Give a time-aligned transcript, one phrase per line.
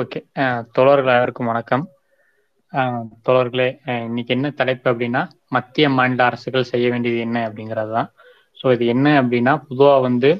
[0.00, 0.20] Okay
[0.76, 1.84] தோழர்கள் அனைவருக்கும் வணக்கம்.
[3.26, 3.66] தோழர்களே
[4.06, 5.22] இன்னைக்கு என்ன தலைப்பு அப்படின்னா
[5.56, 8.08] மத்திய மாநில அரசுகள் செய்ய வேண்டியது என்ன அப்படிங்கிறது தான்.
[8.58, 10.30] ஸோ இது என்ன அப்படின்னா பொதுவாக வந்து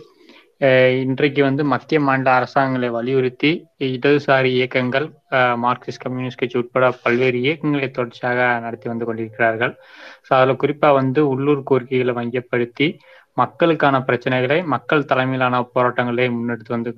[1.04, 3.50] இன்றைக்கு வந்து மத்திய மாநில அரசாங்கங்களை வலியுறுத்தி
[3.94, 5.06] இடதுசாரி இயக்கங்கள்
[5.64, 9.74] மார்க்சிஸ்ட் கம்யூனிஸ்ட் கட்சி உட்பட பல்வேறு இயக்கங்களை தொடர்ச்சியாக நடத்தி வந்து கொண்டிருக்கிறார்கள்.
[10.26, 12.88] ஸோ அதில் குறிப்பாக வந்து உள்ளூர் கோரிக்கைகளை மையப்படுத்தி
[13.36, 16.90] மக்களுக்கான பிரச்சனைகளை மக்கள் தலைமையிலான போராட்டங்களை முன்னெடுத்து வந்து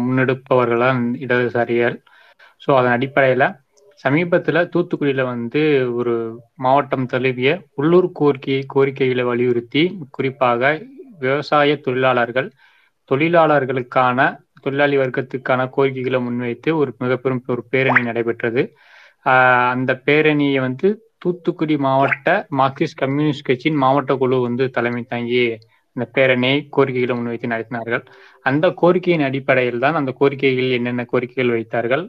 [0.00, 1.96] முன்னெடுப்பவர்கள் இடதுசாரிகள்.
[2.62, 3.46] ஸோ அதன் அடிப்படையில்
[4.04, 5.62] சமீபத்தில் தூத்துக்குடியில் வந்து
[5.94, 6.14] ஒரு
[6.54, 10.70] மாவட்டம் தழுவிய உள்ளூர் கோரிக்கை கோரிக்கைகளை வலியுறுத்தி குறிப்பாக
[11.18, 12.48] விவசாய தொழிலாளர்கள்
[13.10, 14.18] தொழிலாளர்களுக்கான
[14.64, 18.62] தொழிலாளி வர்க்கத்துக்கான கோரிக்கைகளை முன்வைத்து ஒரு மிக பெரும் ஒரு பேரணி நடைபெற்றது.
[19.72, 20.88] அந்த பேரணியை வந்து
[21.22, 22.28] தூத்துக்குடி மாவட்ட
[22.60, 25.42] மார்க்சிஸ்ட் கம்யூனிஸ்ட் கட்சியின் மாவட்ட குழு வந்து தலைமை தாங்கி
[25.96, 28.02] இந்த பேரணி கோரிக்கைகளை முன்வைத்து நடத்தினார்கள்.
[28.46, 32.04] அந்த கோரிக்கையின் அடிப்படையில் தான் அந்த கோரிக்கைகள் என்னென்ன கோரிக்கைகள் வைத்தார்கள்?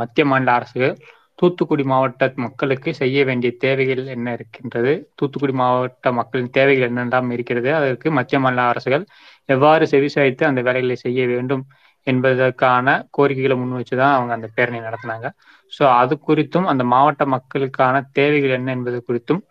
[0.00, 0.94] மத்திய மாநில அரசுகள்
[1.38, 4.92] தூத்துக்குடி மாவட்ட மக்களுக்கு செய்ய வேண்டிய தேவைகள் என்ன இருக்கின்றது?
[5.18, 7.70] தூத்துக்குடி மாவட்ட மக்களின் தேவைகள் என்னெல்லாம் இருக்கிறது?
[7.78, 9.04] அதற்கு மத்திய மாநில அரசுகள்
[9.48, 11.64] எவ்வாறு செவிசாய்த்து அந்த வேலைகளை செய்ய வேண்டும்
[12.06, 15.26] என்பதற்கான கோரிக்கைகளை முன் தான் அவங்க அந்த பேரணி நடத்தினாங்க.
[15.72, 19.42] ஸோ அது குறித்தும் அந்த மாவட்ட மக்களுக்கான தேவைகள் என்ன என்பது குறித்தும்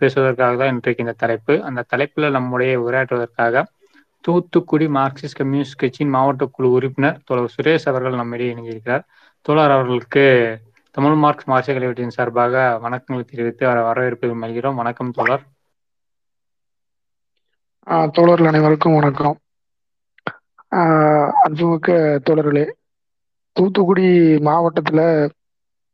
[0.00, 1.54] பேசுவதற்காக தான் இன்றைக்கு இந்த தலைப்பு.
[1.68, 3.64] அந்த தலைப்பில் நம்முடைய உரையாற்றுவதற்காக
[4.24, 9.04] தூத்துக்குடி மார்க்சிஸ்ட் கம்யூனிஸ்ட் கட்சியின் மாவட்ட குழு உறுப்பினர் தோழர் சுரேஷ் அவர்கள் நம்மிடையே இணைஞ்சிருக்கிறார்
[9.46, 10.24] தோழர் அவர்களுக்கு
[10.94, 14.80] தமிழ் மார்க்ஸ் மார்க்சிய கலைவற்றின் சார்பாக வணக்கங்களை தெரிவித்து அவரை வரவேற்பு மகிழ்கிறோம்.
[14.80, 15.44] வணக்கம் தோழர்.
[18.14, 19.36] தோழர்கள் அனைவருக்கும் வணக்கம்.
[20.72, 21.90] அன்புமிக்க
[22.26, 22.64] தோழர்களே
[23.56, 24.06] தூத்துக்குடி
[24.42, 25.04] மாவட்டத்தில்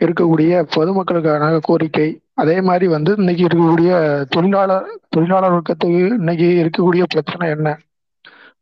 [0.01, 3.93] இருக்கக்கூடிய பொதுமக்களுக்கான கோரிக்கை அதே மாதிரி வந்து இன்னைக்கு இருக்கக்கூடிய
[4.35, 7.69] தொழிலாளர் தொழிலாளர் வர்க்கத்துக்கு இன்னைக்கு இருக்கக்கூடிய பிரச்சனை என்ன?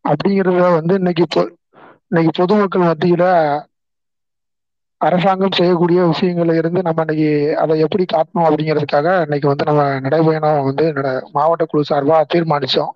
[0.04, 1.24] அப்படிங்கிறத வந்து இன்னைக்கு
[2.10, 3.24] இன்னைக்கு பொதுமக்கள் மத்தியில
[5.00, 7.28] அரசாங்கம் செய்யக்கூடிய விஷயங்கள்ல இருந்து நம்ம இன்னைக்கு
[7.62, 10.86] அதை எப்படி காட்டணும் அப்படிங்கிறதுக்காக இன்னைக்கு வந்து நம்ம நடைபயணம் வந்து
[11.34, 12.92] மாவட்ட குழு சார்பாக தீர்மானிச்சோம்.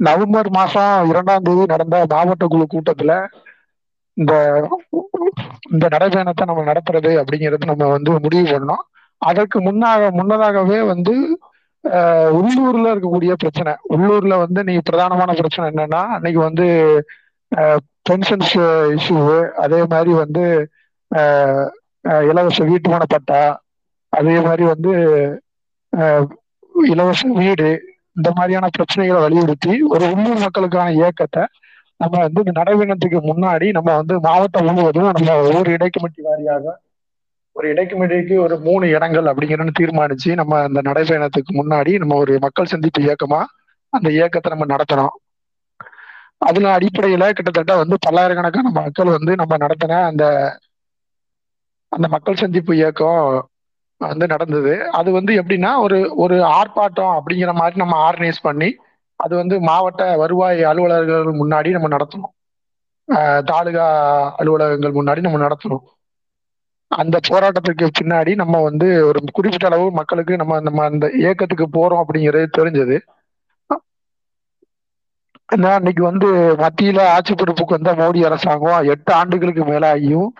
[0.00, 3.12] நவம்பர் மாசம் இரண்டாம் தேதி நடந்த மாவட்ட குழு கூட்டத்துல
[4.16, 4.32] இந்த
[5.72, 8.84] இந்த நடைபயணத்தை நம்ம நடத்துறது அப்படிங்கிறது நம்ம வந்து முடிவு பண்ணோம்.
[9.22, 11.14] அதற்கு முன்னாக முன்னதாகவே வந்து
[12.38, 13.72] உள்ளூர்ல இருக்கக்கூடிய பிரச்சனை.
[13.94, 16.66] உள்ளூர்ல வந்து நீ பிரதானமான பிரச்சனை என்னன்னா அன்னைக்கு வந்து
[18.08, 18.54] பென்ஷன்ஸ்
[18.96, 19.20] இஷ்யூ
[19.64, 20.44] அதே மாதிரி வந்து
[22.28, 23.40] இலவச வீட்டுமான பட்டா
[24.12, 24.92] அதே மாதிரி வந்து
[26.74, 27.70] இலவச வீடு
[28.18, 31.42] இந்த மாதிரியான பிரச்சனைகளை வலியுறுத்தி ஒரு உள்ளூர் மக்களுக்கான இயக்கத்தை
[32.00, 36.74] நம்ம வந்து இந்த நடைபயணத்துக்கு முன்னாடி நம்ம வந்து மாவட்டம் முழுவதும் நம்ம ஒவ்வொரு இடைக்கமிட்டி வாரியாக
[37.56, 43.00] ஒரு இடைக்கமிட்டிக்கு ஒரு மூணு இடங்கள் அப்படிங்கிறன்னு தீர்மானிச்சு நம்ம அந்த நடைபயணத்துக்கு முன்னாடி நம்ம ஒரு மக்கள் சந்திப்பு
[43.02, 43.40] இயக்கமா
[43.92, 45.14] அந்த இயக்கத்தை நம்ம நடத்தணும்.
[46.38, 50.24] அதுல அடிப்படையில கிட்டத்தட்ட வந்து பல்லாயிரக்கணக்கான மக்கள் வந்து நம்ம நடத்தின அந்த
[51.92, 53.22] அந்த மக்கள் சந்திப்பு இயக்கம்
[54.00, 54.72] வந்து நடந்தது.
[54.90, 58.68] அது வந்து எப்படின்னா ஒரு ஒரு ஆர்ப்பாட்டம் அப்படிங்கிற மாதிரி நம்ம ஆர்கனைஸ் பண்ணி
[59.20, 62.34] அது வந்து மாவட்ட வருவாய் அலுவலர்கள் முன்னாடி நம்ம நடத்தணும்.
[63.44, 63.86] தாலுகா
[64.36, 65.84] அலுவலகங்கள் முன்னாடி நம்ம நடத்தணும்.
[66.90, 72.56] அந்த போராட்டத்துக்கு பின்னாடி நம்ம வந்து ஒரு குறிப்பிட்ட அளவு மக்களுக்கு நம்ம நம்ம அந்த இயக்கத்துக்கு போறோம் அப்படிங்கிறது
[72.58, 72.98] தெரிஞ்சது.
[75.48, 80.30] அன்னைக்கு வந்து மத்தியில ஆட்சி பொறுப்புக்கு வந்த மோடி அரசாங்கம் எட்டு ஆண்டுகளுக்கு மேலாகியும்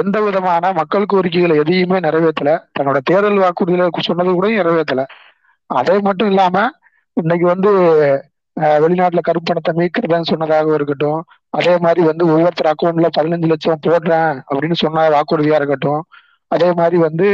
[0.00, 2.50] எந்த விதமான மக்கள் கோரிக்கைகளை எதையுமே நிறைவேற்றல.
[2.76, 5.02] தன்னோட தேர்தல் வாக்குறுதியில சொன்னது கூட நிறைவேற்றல.
[5.70, 6.56] அதே மட்டும் இல்லாம
[7.16, 7.70] இன்னைக்கு வந்து
[8.80, 11.20] வெளிநாட்டுல கருப்பணத்தை மீட்கிறதுன்னு சொன்னதாக இருக்கட்டும்
[11.50, 16.02] அதே மாதிரி வந்து ஒவ்வொருத்தர் அக்கௌண்ட்ல பதினஞ்சு லட்சம் போடுறேன் அப்படின்னு சொன்ன வாக்குறுதியா இருக்கட்டும்
[16.50, 17.28] அதே மாதிரி வந்து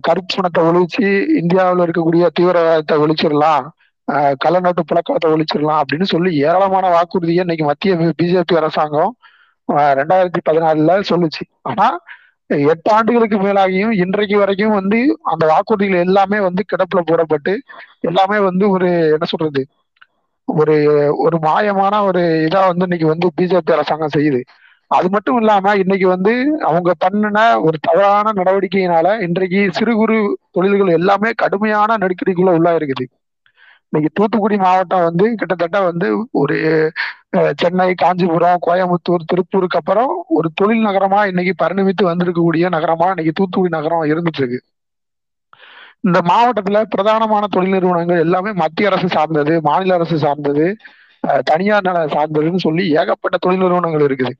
[0.00, 3.66] கருப்பணத்தை ஒழிச்சு இந்தியாவில் இருக்கக்கூடிய தீவிரவாதத்தை ஒழிச்சிடலாம்
[4.44, 9.12] கள்ளநோட்டு புழக்கத்தை ஒழிச்சிடலாம் அப்படின்னு சொல்லி ஏராளமான வாக்குறுதியை இன்னைக்கு மத்திய பிஜேபி அரசாங்கம்
[9.98, 11.42] ரெண்டாயிரத்தி பதினாலுல சொல்லுச்சு.
[11.62, 11.86] ஆனா
[12.66, 14.98] எட்டு ஆண்டுகளுக்கு மேலாகியும் இன்றைக்கு வரைக்கும் வந்து
[15.32, 17.52] அந்த வாக்குறுதிகள் எல்லாமே வந்து கிடப்புல போடப்பட்டு
[18.02, 19.62] எல்லாமே வந்து ஒரு என்ன சொல்றது
[20.48, 20.74] ஒரு
[21.24, 24.40] ஒரு மாயமான ஒரு இதா வந்து இன்னைக்கு வந்து பிஜேபி அரசாங்கம் செய்யுது.
[24.90, 26.32] அது மட்டும் இல்லாம இன்னைக்கு வந்து
[26.62, 30.18] அவங்க பண்ணின ஒரு தவறான நடவடிக்கையினால இன்றைக்கு சிறு குறு
[30.50, 33.06] தொழில்கள் எல்லாமே கடுமையான நெருக்கடிக்குள்ள உள்ளா இருக்குது
[33.94, 36.54] இன்னைக்கு தூத்துக்குடி மாவட்டம் வந்து கிட்டத்தட்ட வந்து ஒரு
[37.60, 44.10] சென்னை காஞ்சிபுரம் கோயம்புத்தூர் திருப்பூருக்கு அப்புறம் ஒரு தொழில் நகரமா இன்னைக்கு பரிணமித்து வந்திருக்கக்கூடிய நகரமா இன்னைக்கு தூத்துக்குடி நகரம்
[44.12, 44.58] இருந்துட்டு இருக்கு
[46.04, 50.66] இந்த மாவட்டத்துல பிரதானமான தொழில் நிறுவனங்கள் எல்லாமே மத்திய அரசு சார்ந்தது மாநில அரசு சார்ந்தது
[51.50, 54.32] தனியார் நல சார்ந்ததுன்னு சொல்லி ஏகப்பட்ட தொழில் நிறுவனங்கள் இருக்குது.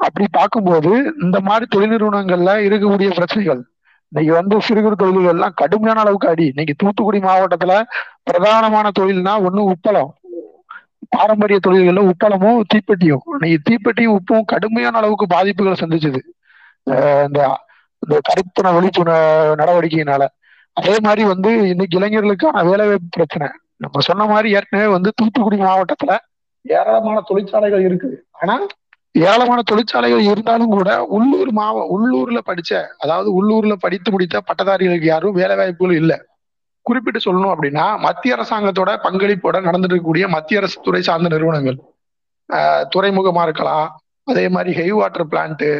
[0.00, 0.92] அப்படி பார்க்கும்போது
[1.24, 3.62] இந்த மாதிரி தொழில் நிறுவனங்கள்ல இருக்கக்கூடிய பிரச்சனைகள்
[4.12, 6.46] இன்னைக்கு வந்து சிறு குறு தொழில்கள் எல்லாம் கடுமையான அளவுக்கு அடி.
[6.46, 7.74] இன்னைக்கு தூத்துக்குடி மாவட்டத்துல
[8.30, 10.10] பிரதானமான தொழில்னா ஒண்ணு உப்பளம்.
[11.08, 13.22] பாரம்பரிய தொழில்கள்ல உப்பளமும் தீப்பெட்டியும்.
[13.36, 16.20] இன்னைக்கு தீப்பெட்டியும் உப்பும் கடுமையான அளவுக்கு பாதிப்புகளை சந்திச்சது.
[17.26, 17.40] இந்த
[18.02, 19.10] இந்த கருப்புண விழிப்புண
[19.60, 20.22] நடவடிக்கையினால.
[20.72, 23.48] அதே மாதிரி வந்து இன்னைக்கு இளைஞர்களுக்கான வேலைவாய்ப்பு பிரச்சனை.
[23.76, 26.12] நம்ம சொன்ன மாதிரி ஏற்கனவே வந்து தூத்துக்குடி மாவட்டத்துல
[26.64, 28.16] ஏராளமான தொழிற்சாலைகள் இருக்குது.
[28.30, 28.54] ஆனா
[29.14, 35.56] ஏராளமான தொழிற்சாலைகள் இருந்தாலும் கூட உள்ளூர் மாவ உள்ளூர்ல படிச்ச அதாவது உள்ளூர்ல படித்து முடித்த பட்டதாரிகளுக்கு யாரும் வேலை
[35.56, 36.16] வாய்ப்புகள் இல்லை.
[36.86, 41.78] குறிப்பிட்டு சொல்லணும் அப்படின்னா மத்திய அரசாங்கத்தோட பங்களிப்போட நடந்துட்டு இருக்கக்கூடிய மத்திய அரசு துறை சார்ந்த நிறுவனங்கள்.
[42.94, 43.88] துறைமுகமா இருக்கலாம்.
[44.28, 45.70] அதே மாதிரி ஹெவி வாட்டர் பிளான்ட்டு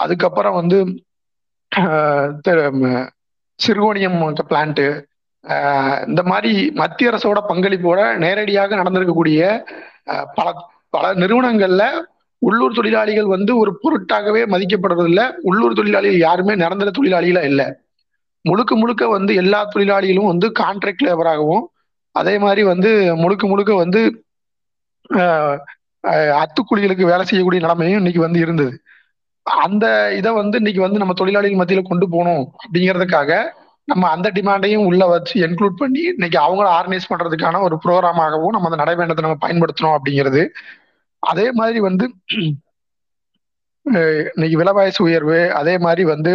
[0.00, 0.78] அதுக்கப்புறம் வந்து
[3.60, 4.86] சிறுகோணியம் பிளான்ட்டு
[6.08, 9.40] இந்த மாதிரி மத்திய அரசோட பங்களிப்போட நேரடியாக நடந்திருக்கக்கூடிய
[10.36, 10.48] பல
[10.94, 11.84] பல நிறுவனங்கள்ல
[12.42, 15.20] உள்ளூர் தொழிலாளிகள் வந்து ஒரு பொருட்டாகவே மதிக்கப்படுறதில்ல.
[15.42, 17.66] உள்ளூர் தொழிலாளிகள் யாருமே நிரந்தர தொழிலாளிகளா இல்லை.
[18.44, 21.64] முழுக்க முழுக்க வந்து எல்லா தொழிலாளிகளும் வந்து கான்ட்ராக்ட் லேபராகவும்
[22.14, 24.00] அதே மாதிரி வந்து முழுக்க முழுக்க வந்து
[25.10, 25.58] ஆஹ்
[26.42, 28.72] அத்துக்கூலிகளுக்கு வேலை செய்யக்கூடிய நிலைமையும் இன்னைக்கு வந்து இருந்தது.
[29.46, 29.84] அந்த
[30.16, 33.30] இதை வந்து இன்னைக்கு வந்து நம்ம தொழிலாளிகள் மத்தியில கொண்டு போகணும் அப்படிங்கிறதுக்காக
[33.88, 38.78] நம்ம அந்த டிமாண்டையும் உள்ள வச்சு இன்க்ளூட் பண்ணி இன்னைக்கு அவங்கள ஆர்கனைஸ் பண்றதுக்கான ஒரு ப்ரோக்ராமாகவும் நம்ம அந்த
[38.82, 40.42] நடைபயணத்தை நம்ம பயன்படுத்தணும் அப்படிங்கிறது
[41.22, 42.04] அதே மாதிரி வந்து
[44.32, 46.32] இன்னைக்கு விலைவாசி உயர்வு அதே மாதிரி வந்து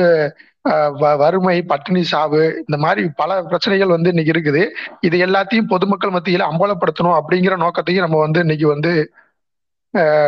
[0.99, 4.63] வ- வறுமை பட்டினி சாவு இந்த மாதிரி பல பிரச்சனைகள் வந்து இன்னைக்கு இருக்குது.
[5.01, 8.91] இது எல்லாத்தையும் பொதுமக்கள் மத்தியில் அம்பலப்படுத்தணும் அப்படிங்கிற நோக்கத்தையும் நம்ம வந்து இன்னைக்கு வந்து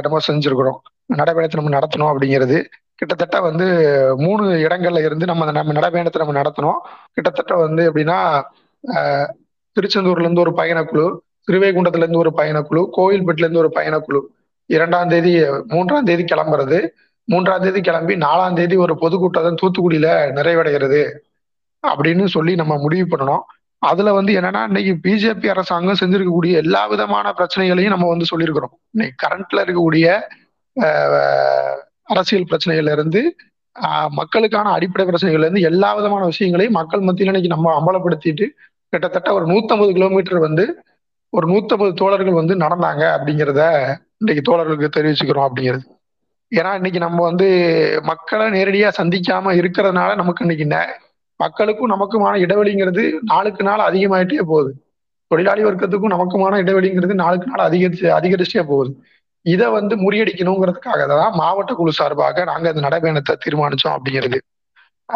[0.04, 0.80] நம்ம செஞ்சிருக்கிறோம்.
[1.14, 2.58] நடைபயணத்தை நம்ம நடத்தணும் அப்படிங்கிறது.
[3.00, 3.66] கிட்டத்தட்ட வந்து
[4.24, 6.80] மூணு இடங்கள்ல இருந்து நம்ம நம்ம நடைபயணத்தை நம்ம நடத்தணும்.
[7.16, 8.20] கிட்டத்தட்ட வந்து எப்படின்னா
[9.78, 11.06] திருச்செந்தூர்ல இருந்து ஒரு பயணக்குழு
[11.48, 14.22] திருவைகுண்டத்துல இருந்து ஒரு பயணக்குழு கோயில்பட்டுல இருந்து ஒரு பயணக்குழு.
[14.70, 15.32] இரண்டாம் தேதி
[15.74, 16.80] மூன்றாம் தேதி கிளம்புறது.
[17.28, 21.02] மூன்றாம் தேதி கிளம்பி நாலாம் தேதி ஒரு பொதுக்கூட்டம் தூத்துக்குடியில நிறைவடைகிறது
[21.84, 23.44] அப்படின்னு சொல்லி நம்ம முடிவு பண்ணணும்.
[23.82, 28.74] அதுல வந்து என்னன்னா இன்னைக்கு பிஜேபி அரசாங்கம் செஞ்சிருக்கக்கூடிய எல்லா விதமான பிரச்சனைகளையும் நம்ம வந்து சொல்லியிருக்கிறோம்.
[28.94, 30.08] இன்னைக்கு கரண்ட்ல இருக்கக்கூடிய
[32.14, 33.22] அரசியல் பிரச்சனைகள்ல இருந்து
[34.20, 38.46] மக்களுக்கான அடிப்படை பிரச்சனைகள்ல இருந்து எல்லா விதமான விஷயங்களையும் மக்கள் மத்தியில் இன்னைக்கு நம்ம அம்பலப்படுத்திட்டு
[38.94, 40.66] கிட்டத்தட்ட ஒரு நூத்தம்பது கிலோமீட்டர் வந்து
[41.30, 45.82] ஒரு நூத்தம்பது தோழர்கள் வந்து நடந்தாங்க அப்படிங்கிறத இன்னைக்கு தோழர்களுக்கு தெரிவிச்சுக்கிறோம் அப்படிங்கிறது.
[46.56, 50.96] ஏன்னா இன்னைக்கு நம்ம வந்து மக்களை நேரடியாக சந்திக்காம இருக்கிறதுனால நமக்கு இன்னைக்கு
[51.36, 54.86] மக்களுக்கும் நமக்குமான இடைவெளிங்கிறது நாளுக்கு நாள் அதிகமாயிட்டே போகுது.
[55.28, 59.04] தொழிலாளி வர்க்கத்துக்கும் நமக்குமான இடைவெளிங்கிறது நாளுக்கு நாள் அதிகரிச்சு அதிகரிச்சே போகுது.
[59.42, 64.38] இதை வந்து முறியடிக்கணுங்கிறதுக்காக தான் மாவட்ட குழு சார்பாக நாங்கள் இந்த நடைபயணத்தை தீர்மானிச்சோம் அப்படிங்கிறது.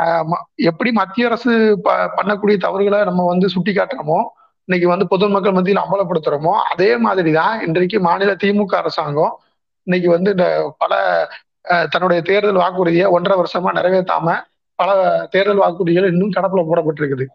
[0.02, 4.24] ம- எப்படி மத்திய அரசு ப- பண்ணக்கூடிய தவறுகளை நம்ம வந்து சுட்டி காட்டுறோமோ
[4.68, 9.34] இன்னைக்கு வந்து பொதுமக்கள் மத்தியில் அமலப்படுத்துறோமோ அதே மாதிரி தான் இன்றைக்கு மாநில திமுக அரசாங்கம்
[9.88, 10.94] இன்னைக்கு வந்து இந்த பல
[11.94, 14.36] தன்னுடைய தேர்தல் வாக்குறுதியை ஒன்றரை வருஷமா நிறைவேற்றாம
[14.80, 14.90] பல
[15.34, 17.26] தேர்தல் வாக்குறுதிகள் இன்னும் கடப்புல போடப்பட்டிருக்குது.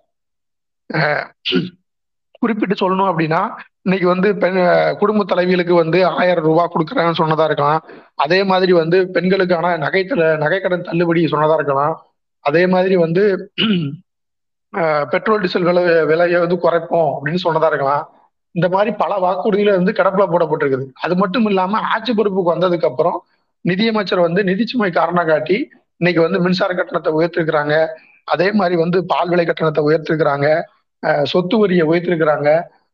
[2.43, 3.41] குறிப்பிட்டு சொல்லணும் அப்படின்னா
[3.85, 4.59] இன்னைக்கு வந்து பெண்
[5.01, 7.81] குடும்ப தலைவிகளுக்கு வந்து ஆயிரம் ரூபாய் கொடுக்குறேன்னு சொன்னதா இருக்கலாம்.
[8.25, 10.03] அதே மாதிரி வந்து பெண்களுக்கான நகை
[10.45, 11.95] நகைக்கடன் தள்ளுபடி சொன்னதா இருக்கலாம்.
[12.45, 13.25] அதே மாதிரி வந்து
[15.13, 18.05] பெட்ரோல் டீசல் விலை விலையை வந்து குறைப்போம் அப்படின்னு சொன்னதா இருக்கலாம்.
[18.55, 20.87] இந்த மாதிரி பல வாக்குறுதிகளை வந்து கடப்புல போடப்பட்டிருக்குது.
[21.05, 23.19] அது மட்டும் இல்லாம ஆட்சி பொறுப்புக்கு வந்ததுக்கு அப்புறம்
[23.65, 25.57] நிதியமைச்சர் வந்து நிதிச்சுமை காரணம் காட்டி
[26.01, 27.75] இன்னைக்கு வந்து மின்சார கட்டணத்தை உயர்த்திருக்கிறாங்க.
[28.29, 30.49] அதே மாதிரி வந்து பால் விலை கட்டணத்தை உயர்த்திருக்கிறாங்க.
[31.33, 32.49] சொத்து வரியை உயர்த்திருக்கிறாங்க.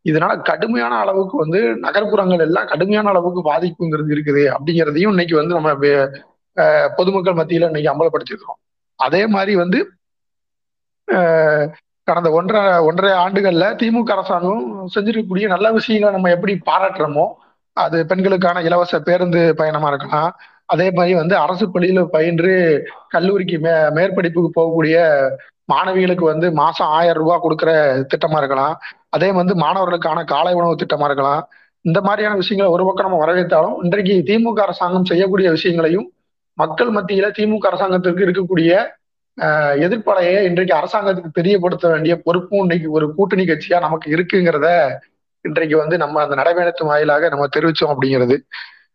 [0.04, 5.70] இதனால கடுமையான அளவுக்கு வந்து நகர்ப்புறங்கள் எல்லாம் கடுமையான அளவுக்கு பாதிப்புங்கிறது இருக்குது அப்படிங்கிறதையும் இன்னைக்கு வந்து நம்ம
[6.98, 8.58] பொதுமக்கள் மத்தியில இன்னைக்கு அமலப்படுத்திருக்கிறோம்
[8.98, 9.78] அதே மாதிரி வந்து
[12.08, 17.26] கடந்த ஒன்றரை ஒன்றரை ஆண்டுகள்ல திமுக அரசாங்கம் செஞ்சிருக்கக்கூடிய நல்ல விஷயங்களை நம்ம எப்படி பாராட்டுறோமோ
[17.76, 20.30] அது பெண்களுக்கான இலவச பேருந்து பயணமா இருக்கலாம்.
[20.72, 22.52] அதே மாதிரி வந்து அரசு பள்ளியில பயின்று
[23.14, 24.96] கல்லூரிக்கு மே மேற்படிப்புக்கு போகக்கூடிய
[25.72, 27.70] மாணவிகளுக்கு வந்து மாசம் ஆயிரம் ரூபாய் கொடுக்குற
[28.12, 28.74] திட்டமா இருக்கலாம்.
[29.16, 31.42] அதே வந்து மாணவர்களுக்கான காலை உணவு திட்டமா இருக்கலாம்.
[31.84, 36.06] இந்த மாதிரியான விஷயங்களை ஒரு பக்கம் நம்ம வரவேற்றாலும் இன்றைக்கு திமுக அரசாங்கம் செய்யக்கூடிய விஷயங்களையும்
[36.58, 38.72] மக்கள் மத்தியில திமுக அரசாங்கத்திற்கு இருக்கக்கூடிய
[39.84, 44.68] எதிர்ப்படையை இன்றைக்கு அரசாங்கத்துக்கு தெரியப்படுத்த வேண்டிய பொறுப்பும் இன்னைக்கு ஒரு கூட்டணி கட்சியா நமக்கு இருக்குங்கிறத
[45.44, 48.36] இன்றைக்கு வந்து நம்ம அந்த நடைபயணத்து வாயிலாக நம்ம தெரிவிச்சோம் அப்படிங்கிறது.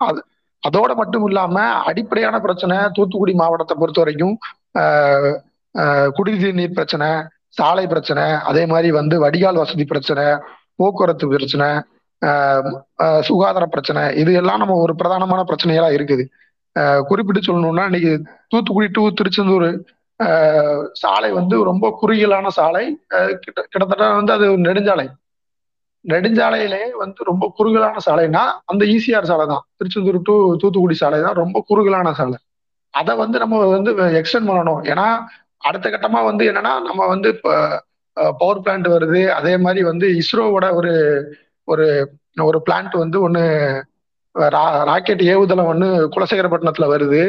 [0.08, 0.20] அது
[0.64, 4.36] அதோட மட்டும் இல்லாம அடிப்படையான பிரச்சனை தூத்துக்குடி மாவட்டத்தை பொறுத்த வரைக்கும்
[6.18, 7.10] குடிநீர் நீர் பிரச்சனை
[7.58, 10.26] சாலை பிரச்சனை அதே மாதிரி வந்து வடிகால் வசதி பிரச்சனை
[10.80, 11.68] போக்குவரத்து பிரச்சனை
[13.28, 16.24] சுகாதார பிரச்சனை இது எல்லாம் நம்ம ஒரு பிரதானமான பிரச்சனைகளா இருக்குது.
[17.10, 18.12] குறிப்பிட்டு சொல்லணும்னா இன்னைக்கு
[18.52, 19.70] தூத்துக்குடி டு திருச்செந்தூர்
[21.02, 22.84] சாலை வந்து ரொம்ப குறுகியலான சாலை.
[23.44, 25.06] கிட்ட கிட்டத்தட்ட வந்து அது நெடுஞ்சாலை.
[26.06, 29.64] நெடுஞ்சாலையிலே வந்து ரொம்ப குறுகலான சாலைனா அந்த ஈசிஆர் சாலை தான்.
[29.78, 32.38] திருச்செந்தூர் டு தூத்துக்குடி சாலை தான் ரொம்ப குறுகலான சாலை.
[32.94, 34.82] அதை வந்து நம்ம வந்து எக்ஸ்டெண்ட் பண்ணணும்.
[34.92, 35.08] ஏன்னா
[35.70, 37.52] அடுத்த கட்டமா வந்து என்னன்னா நம்ம வந்து இப்போ
[38.40, 39.22] பவர் பிளான்ட் வருது.
[39.40, 40.94] அதே மாதிரி வந்து இஸ்ரோவோட ஒரு
[41.68, 41.86] ஒரு
[42.50, 43.44] ஒரு பிளான்ட் வந்து ஒன்று
[44.90, 47.22] ராக்கெட் ஏவுதளம் ஒன்று குலசேகரப்பட்டினத்துல வருது.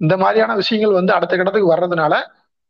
[0.00, 2.14] இந்த மாதிரியான விஷயங்கள் வந்து அடுத்த கட்டத்துக்கு வர்றதுனால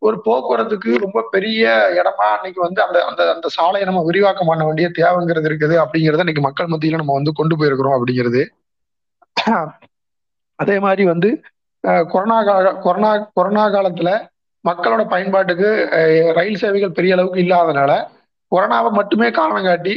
[0.03, 1.63] ஒரு போக்குவரத்துக்கு ரொம்ப பெரிய
[2.01, 6.45] இடமா அன்னைக்கு வந்து அந்த அந்த அந்த சாலையை நம்ம விரிவாக்கம் பண்ண வேண்டிய தேவைங்கிறது இருக்குது அப்படிங்கிறத இன்னைக்கு
[6.49, 8.43] மக்கள் மத்தியில நம்ம வந்து கொண்டு போயிருக்கிறோம் அப்படிங்கிறது.
[10.59, 11.29] அதே மாதிரி வந்து
[12.13, 14.11] கொரோனா கால கொரோனா கொரோனா காலத்துல
[14.65, 15.69] மக்களோட பயன்பாட்டுக்கு
[16.39, 17.93] ரயில் சேவைகள் பெரிய அளவுக்கு இல்லாதனால
[18.53, 19.95] கொரோனாவை மட்டுமே காரணம் காட்டி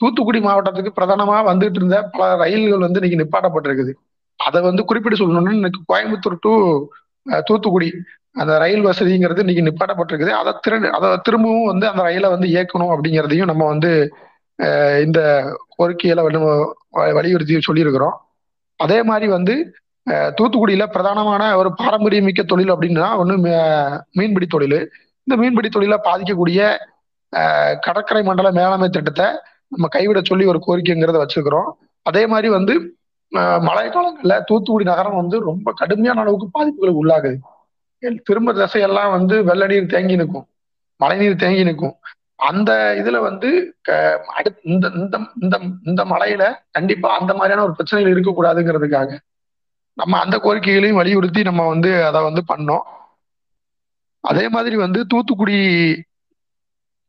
[0.00, 3.92] தூத்துக்குடி மாவட்டத்துக்கு பிரதானமா வந்துட்டு இருந்த பல ரயில்கள் வந்து இன்னைக்கு நிப்பாட்டப்பட்டிருக்குது.
[4.40, 6.52] அதை வந்து குறிப்பிட்டு சொல்லணும்னா எனக்கு கோயம்புத்தூர் டு
[7.48, 7.88] தூத்துக்குடி
[8.40, 10.32] அந்த ரயில் வசதிங்கிறது இன்னைக்கு நிப்பாட்டப்பட்டிருக்குது.
[10.40, 13.90] அதை திரு அதை திரும்பவும் வந்து அந்த ரயிலை வந்து இயக்கணும் அப்படிங்கிறதையும் நம்ம வந்து
[15.06, 15.20] இந்த
[15.76, 16.40] கோரிக்கையில வந்து
[17.16, 18.14] வலியுறுத்தி சொல்லியிருக்கிறோம்.
[18.80, 19.54] அதே மாதிரி வந்து
[20.38, 23.36] தூத்துக்குடியில் தூத்துக்குடியில பிரதானமான ஒரு பாரம்பரியமிக்க தொழில் அப்படின்னா ஒன்று
[24.18, 24.78] மீன்பிடி தொழில்.
[25.26, 26.60] இந்த மீன்பிடி தொழிலை பாதிக்கக்கூடிய
[27.86, 29.26] கடற்கரை மண்டல மேலாண்மை திட்டத்தை
[29.72, 31.70] நம்ம கைவிட சொல்லி ஒரு கோரிக்கைங்கிறத வச்சிருக்கிறோம்.
[32.06, 32.74] அதே மாதிரி வந்து
[33.28, 37.36] மழை காலங்கள்ல தூத்துக்குடி நகரம் வந்து ரொம்ப கடுமையான அளவுக்கு பாதிப்புகளுக்கு உள்ளாகுது.
[38.24, 40.46] திரும்ப திசையெல்லாம் வந்து வெள்ள நீர் தேங்கி நிற்கும்.
[40.96, 41.94] மழைநீர் தேங்கி நிற்கும்.
[42.36, 48.20] அந்த இதுல வந்து க- அடுத் இந்த இந்த இந்த இந்த மலையில கண்டிப்பா அந்த மாதிரியான ஒரு பிரச்சனைகள்
[48.20, 49.18] இருக்கக்கூடாதுங்கிறதுக்காக
[49.92, 52.82] நம்ம அந்த கோரிக்கைகளையும் வலியுறுத்தி நம்ம வந்து அதை வந்து பண்ணோம்.
[54.20, 55.56] அதே மாதிரி வந்து தூத்துக்குடி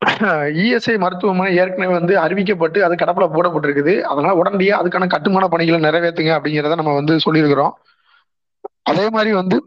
[0.62, 4.02] இஎஸ்ஐ மருத்துவமனை ஏற்கனவே வந்து அறிவிக்கப்பட்டு அது கடப்பில் போடப்பட்டிருக்குது.
[4.02, 7.72] அதனால உடனடியாக அதுக்கான கட்டுமான பணிகளை நிறைவேற்றுங்க அப்படிங்கிறத நம்ம வந்து சொல்லியிருக்கிறோம்.
[8.84, 9.58] அதே மாதிரி வந்து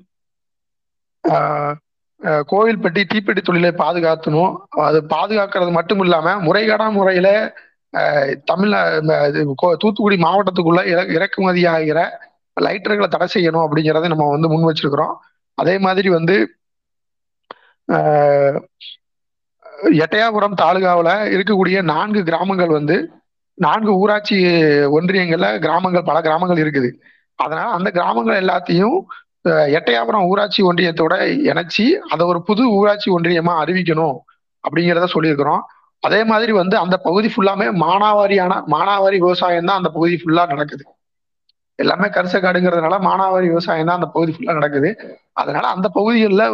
[2.53, 4.57] கோவில்பட்டி தீப்பெட்டி தொழிலை பாதுகாத்தணும்.
[4.69, 7.53] அது பாதுகாக்கிறது மட்டும் இல்லாமல் முறைகேடா முறையில்
[8.45, 11.99] தமிழ் தமிழ்நா இது கோ- தூத்துக்குடி மாவட்டத்துக்குள்ள இற- இறக்குமதி ஆகிற
[12.61, 15.15] லைட்டர்களை தடை செய்யணும் அப்படிங்கிறத நம்ம வந்து முன் வச்சிருக்கிறோம்.
[15.55, 16.37] அதே மாதிரி வந்து
[20.05, 22.97] எட்டயாபுரம் தாலுகாவில் இருக்கக்கூடிய நான்கு கிராமங்கள் வந்து
[23.59, 24.37] நான்கு ஊராட்சி
[24.99, 26.91] ஒன்றியங்கள்ல கிராமங்கள் பல கிராமங்கள் இருக்குது.
[27.39, 28.97] அதனால அந்த கிராமங்கள் எல்லாத்தையும்
[29.79, 31.15] எட்டையாபுரம் எட்டயாபுரம் ஊராட்சி ஒன்றியத்தோட
[31.51, 34.17] இணைச்சி அதை ஒரு புது ஊராட்சி ஒன்றியமா அறிவிக்கணும்
[34.65, 35.63] அப்படிங்கிறத சொல்லியிருக்கிறோம்.
[36.03, 40.85] அதே மாதிரி வந்து அந்த பகுதி ஃபுல்லாமே மானாவாரியான மானாவாரி விவசாயம் தான் அந்த பகுதி ஃபுல்லா நடக்குது.
[41.79, 44.91] எல்லாமே கரிசக்காடுங்கிறதுனால மானாவாரி விவசாயம் தான் அந்த பகுதி ஃபுல்லா நடக்குது.
[45.43, 46.47] அதனால அந்த பகுதிகளில்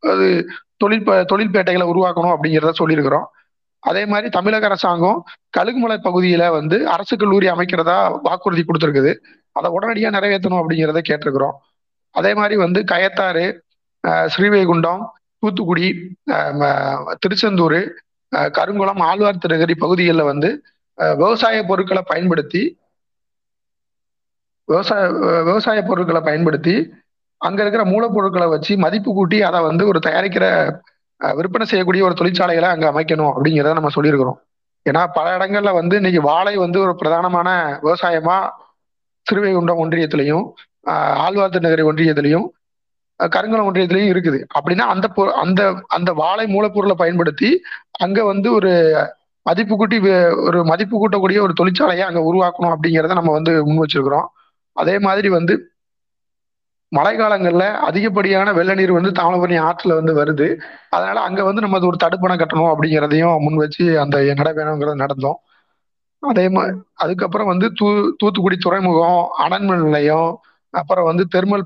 [0.00, 3.26] அது தொழில் ப- தொழில்பேட்டைகளை உருவாக்கணும் அப்படிங்கிறத சொல்லியிருக்கிறோம்.
[3.78, 5.24] அதே மாதிரி தமிழக அரசாங்கம்
[5.58, 9.14] கழுகுமலை பகுதியில வந்து அரசு கல்லூரி அமைக்கிறதா வாக்குறுதி கொடுத்துருக்குது.
[9.52, 11.56] அதை உடனடியாக நிறைவேற்றணும் அப்படிங்கிறத கேட்டிருக்கிறோம்.
[12.10, 13.60] அதே மாதிரி வந்து கயத்தாறு
[14.08, 15.06] ஸ்ரீவைகுண்டம்
[15.38, 16.16] தூத்துக்குடி
[17.18, 17.92] திருச்செந்தூர்
[18.36, 20.62] கருங்குளம் ஆழ்வார் திருநகரி பகுதிகளில் வந்து
[20.96, 22.78] விவசாய பொருட்களை பயன்படுத்தி
[24.64, 25.08] விவசாய
[25.44, 26.94] விவசாய பொருட்களை பயன்படுத்தி
[27.46, 30.46] அங்க இருக்கிற மூலப்பொருட்களை வச்சு மதிப்பு கூட்டி அதை வந்து ஒரு தயாரிக்கிற
[31.20, 34.38] விற்பனை செய்யக்கூடிய ஒரு தொழிற்சாலைகளை அங்க அமைக்கணும் அப்படிங்கிறத நம்ம சொல்லியிருக்கிறோம்.
[34.86, 37.48] ஏன்னா பல இடங்கள்ல வந்து இன்னைக்கு வாழை வந்து ஒரு பிரதானமான
[37.84, 38.36] விவசாயமா
[39.26, 40.46] திருவைகுண்டம் ஒன்றியத்திலையும்
[41.24, 42.46] ஆழ்வார்த்து நகரி ஒன்றியத்திலையும்
[43.20, 44.38] கருங்கலம் ஒன்றியத்திலையும் இருக்குது.
[44.56, 45.06] அப்படின்னா அந்த
[45.42, 45.62] அந்த
[45.96, 47.50] அந்த வாழை மூலப்பொருளை பயன்படுத்தி
[48.04, 48.70] அங்க வந்து ஒரு
[49.46, 49.96] மதிப்பு கூட்டி
[50.48, 54.26] ஒரு மதிப்பு கூட்டக்கூடிய ஒரு தொழிற்சாலையை அங்க உருவாக்கணும் அப்படிங்கிறத நம்ம வந்து முன் வச்சிருக்கிறோம்.
[54.76, 55.54] அதே மாதிரி வந்து
[56.92, 60.48] மழை காலங்கள்ல அதிகப்படியான வெள்ள நீர் வந்து தாமிரபரணி ஆற்றுல வந்து வருது.
[60.96, 65.38] அதனால அங்க வந்து நம்ம ஒரு தடுப்பணை கட்டணும் அப்படிங்கிறதையும் முன் வச்சு அந்த நடைபயணங்கிறது நடந்தோம்.
[66.22, 67.86] அதே மாதிரி அதுக்கப்புறம் வந்து தூ
[68.20, 70.30] தூத்துக்குடி துறைமுகம் அனன்மன் நிலையம்
[70.74, 71.64] அப்புறம் வந்து தெர்மல்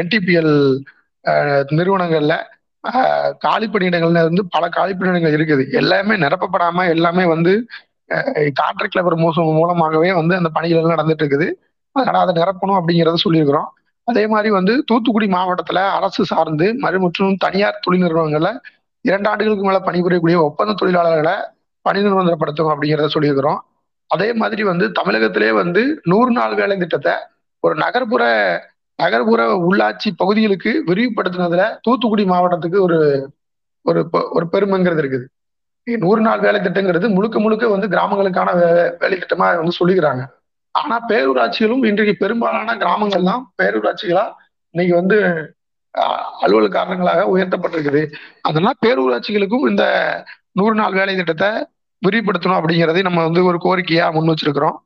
[0.00, 0.54] என்டிபிஎல்
[1.78, 2.34] நிறுவனங்கள்ல
[3.44, 5.62] காலிப்பணியிடங்கள்ல இருந்து வந்து பல காலிப்பணியிடங்கள் இருக்குது.
[5.80, 7.52] எல்லாமே நிரப்பப்படாம எல்லாமே வந்து
[8.60, 11.46] கான்ட்ராக்ட் லேபர் மோசம் மூலமாகவே வந்து அந்த பணிகள் எல்லாம் நடந்துட்டு இருக்குது.
[11.94, 13.66] அதனால அதை நிரப்பணும் அப்படிங்கிறத சொல்லியிருக்கிறோம்.
[14.04, 18.60] அதே மாதிரி வந்து தூத்துக்குடி மாவட்டத்துல அரசு சார்ந்து மறு மற்றும் தனியார் தொழில் நிறுவனங்கள்ல
[19.00, 21.34] இரண்டு ஆண்டுகளுக்கு மேல பணிபுரியக்கூடிய ஒப்பந்த தொழிலாளர்களை
[21.82, 23.58] பணி நிர்பந்தப்படுத்தும் அப்படிங்கிறத சொல்லியிருக்கிறோம்.
[24.06, 27.12] அதே மாதிரி வந்து தமிழகத்திலே வந்து நூறு நாள் வேலை திட்டத்தை
[27.60, 28.60] ஒரு நகர்ப்புற
[28.96, 33.30] நகர்ப்புற உள்ளாட்சி பகுதிகளுக்கு விரிவுபடுத்தினதுல தூத்துக்குடி மாவட்டத்துக்கு ஒரு
[33.82, 35.96] ஒரு ஒரு பெருமைங்கிறது இருக்குது.
[35.96, 40.26] நூறு நாள் வேலை திட்டங்கிறது முழுக்க முழுக்க வந்து கிராமங்களுக்கான வே- வேலை திட்டமா வந்து சொல்லிக்கிறாங்க.
[40.74, 44.24] ஆனா பேரூராட்சிகளும் இன்றைக்கு பெரும்பாலான கிராமங்கள் தான் பேரூராட்சிகளா
[44.74, 45.18] இன்னைக்கு வந்து
[45.94, 48.00] அஹ், அலுவல் காரணங்களாக உயர்த்தப்பட்டிருக்குது.
[48.40, 49.84] அதனால பேரூராட்சிகளுக்கும் இந்த
[50.52, 51.50] நூறு நாள் வேலை திட்டத்தை
[52.02, 54.76] விரிவுபடுத்தணும் அப்படிங்கிறதை நம்ம வந்து ஒரு கோரிக்கையா முன் வச்சிருக்கிறோம்.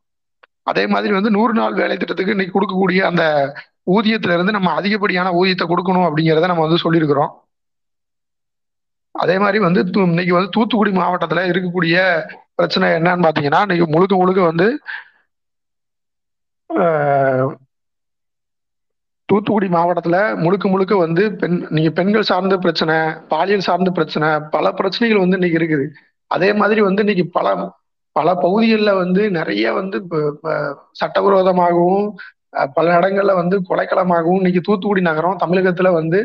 [0.62, 3.25] அதே மாதிரி வந்து நூறு நாள் வேலை திட்டத்துக்கு இன்னைக்கு கொடுக்கக்கூடிய அந்த
[3.90, 7.33] ஊதியத்துல இருந்து நம்ம அதிகப்படியான ஊதியத்தை கொடுக்கணும் அப்படிங்கிறத நம்ம வந்து சொல்லியிருக்கிறோம்.
[9.14, 11.97] அதே மாதிரி வந்து தூ- இன்னைக்கு வந்து தூத்துக்குடி மாவட்டத்துல இருக்கக்கூடிய
[12.54, 14.66] பிரச்சனை என்னன்னு பாத்தீங்கன்னா இன்னைக்கு முழுக்க முழுக்க வந்து
[19.28, 22.94] தூத்துக்குடி மாவட்டத்துல முழுக்க முழுக்க வந்து பெண் நீங்க பெண்கள் சார்ந்த பிரச்சனை
[23.32, 25.87] பாலியல் சார்ந்த பிரச்சனை பல பிரச்சனைகள் வந்து இன்னைக்கு இருக்குது.
[26.30, 27.48] அதே மாதிரி வந்து இன்னைக்கு பல
[28.16, 29.96] பல பகுதிகளில் வந்து நிறைய வந்து
[31.00, 32.06] சட்டவிரோதமாகவும்
[32.76, 36.20] பல இடங்கள்ல வந்து கொலைக்களமாகவும் இன்னைக்கு தூத்துக்குடி நகரம் தமிழகத்துல வந்து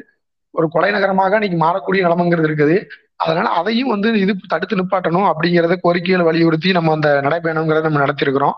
[0.54, 2.78] ஒரு கொலை நகரமாக இன்னைக்கு மாறக்கூடிய நிலமங்கிறது இருக்குது.
[3.24, 8.56] அதனால அதையும் வந்து இது தடுத்து நிப்பாட்டணும் அப்படிங்கிறத கோரிக்கைகளை வலியுறுத்தி நம்ம அந்த நடைபயணங்கிறத நம்ம நடத்திருக்கிறோம்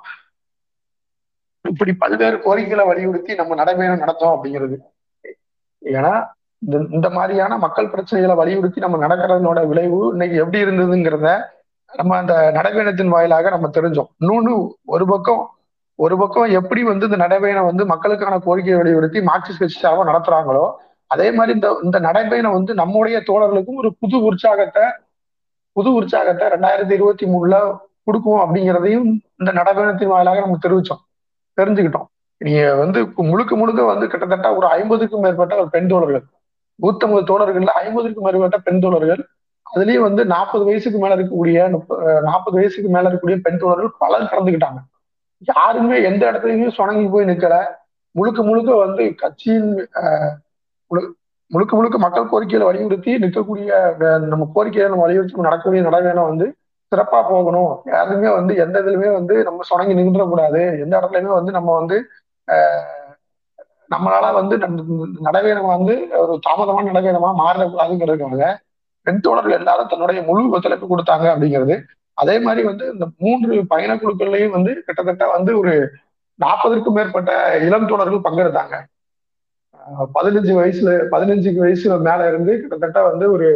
[1.72, 4.78] இப்படி பல்வேறு கோரிக்கைகளை வலியுறுத்தி நம்ம நடைபயணம் நடத்தோம் அப்படிங்கிறது.
[5.82, 6.14] ஏன்னா
[6.60, 11.30] இந்த இந்த மாதிரியான மக்கள் பிரச்சனைகளை வலியுறுத்தி நம்ம நடக்கிறதனோட விளைவு இன்னைக்கு எப்படி இருந்ததுங்கிறத
[11.92, 14.10] நம்ம அந்த நடைபயணத்தின் வாயிலாக நம்ம தெரிஞ்சோம்.
[14.22, 14.54] இன்னொன்னு
[14.86, 15.44] ஒரு பக்கம்
[15.96, 20.66] ஒரு பக்கம் எப்படி வந்து இந்த நடைபயணம் வந்து மக்களுக்கான கோரிக்கையை வலியுறுத்தி மார்க்சிஸ்ட் கட்சி நடத்துறாங்களோ
[21.08, 24.86] அதே மாதிரி இந்த இந்த நடைபயணம் வந்து நம்முடைய தோழர்களுக்கும் ஒரு புது உற்சாகத்தை
[25.72, 27.56] புது உற்சாகத்தை ரெண்டாயிரத்தி இருபத்தி மூணுல
[28.04, 29.08] கொடுக்கும் அப்படிங்கிறதையும்
[29.38, 31.02] இந்த நடைபயணத்தின் வாயிலாக நம்ம தெரிவிச்சோம்.
[31.62, 32.06] தெரிஞ்சுக்கிட்டோம்.
[32.38, 36.24] நீங்க வந்து முழுக்க முழுக்க வந்து கிட்டத்தட்ட ஒரு ஐம்பதுக்கும் மேற்பட்ட ஒரு பெண் தோழர்கள்
[36.82, 39.28] நூத்தம்பது தோழர்கள்ல ஐம்பதுக்கும் மேற்பட்ட பெண் தோழர்கள்.
[39.76, 41.70] அதுலயும் வந்து நாற்பது வயசுக்கு மேல இருக்கக்கூடிய
[42.22, 44.78] நாற்பது வயசுக்கு மேல இருக்கக்கூடிய பெண் தோழர்கள் பலர் கலந்துக்கிட்டாங்க
[45.40, 47.66] யாருமே எந்த இடத்துலயுமே சுணங்கி போய் நிக்கல.
[48.12, 49.88] முழுக்க முழுக்க வந்து கட்சியின்
[50.92, 51.14] முழு-
[51.48, 56.56] முழுக்க முழுக்க மக்கள் கோரிக்கையில வலியுறுத்தி நிற்கக்கூடிய நம்ம கோரிக்கையை நம்ம வலியுறுத்தி நடக்கக்கூடிய நடைபயணம் வந்து
[56.96, 57.72] சிறப்பா போகணும்.
[57.94, 61.98] யாருமே வந்து எந்த இதுலயுமே வந்து நம்ம சுணங்கி நின்ற கூடாது எந்த இடத்துலயுமே வந்து நம்ம வந்து
[63.94, 64.56] நம்மளால வந்து
[65.28, 68.48] நடவீனம் வந்து ஒரு தாமதமான நடவீனமா மாறக்கூடாதுங்கிறதுக்காக
[69.08, 71.76] பெண் தோழர்கள் எல்லாரும் தன்னுடைய முழு ஒத்துழைப்பு கொடுத்தாங்க அப்படிங்கிறது.
[72.18, 75.74] அதே மாதிரி வந்து இந்த மூன்று பயணக்குழுக்கள்லையும் வந்து கிட்டத்தட்ட வந்து ஒரு
[76.40, 77.32] நாற்பதற்கும் மேற்பட்ட
[77.68, 78.76] இளம் தோழர்கள் பங்கெடுத்தாங்க.
[80.16, 83.48] பதினஞ்சு வயசுல பதினஞ்சு வயசுல மேல இருந்து கிட்டத்தட்ட வந்து ஒரு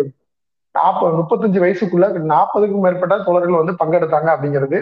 [0.79, 4.79] நாற்பது முப்பத்தஞ்சு வயசுக்குள்ள நாற்பதுக்கும் மேற்பட்ட தோழர்கள் வந்து பங்கெடுத்தாங்க அப்படிங்கிறது.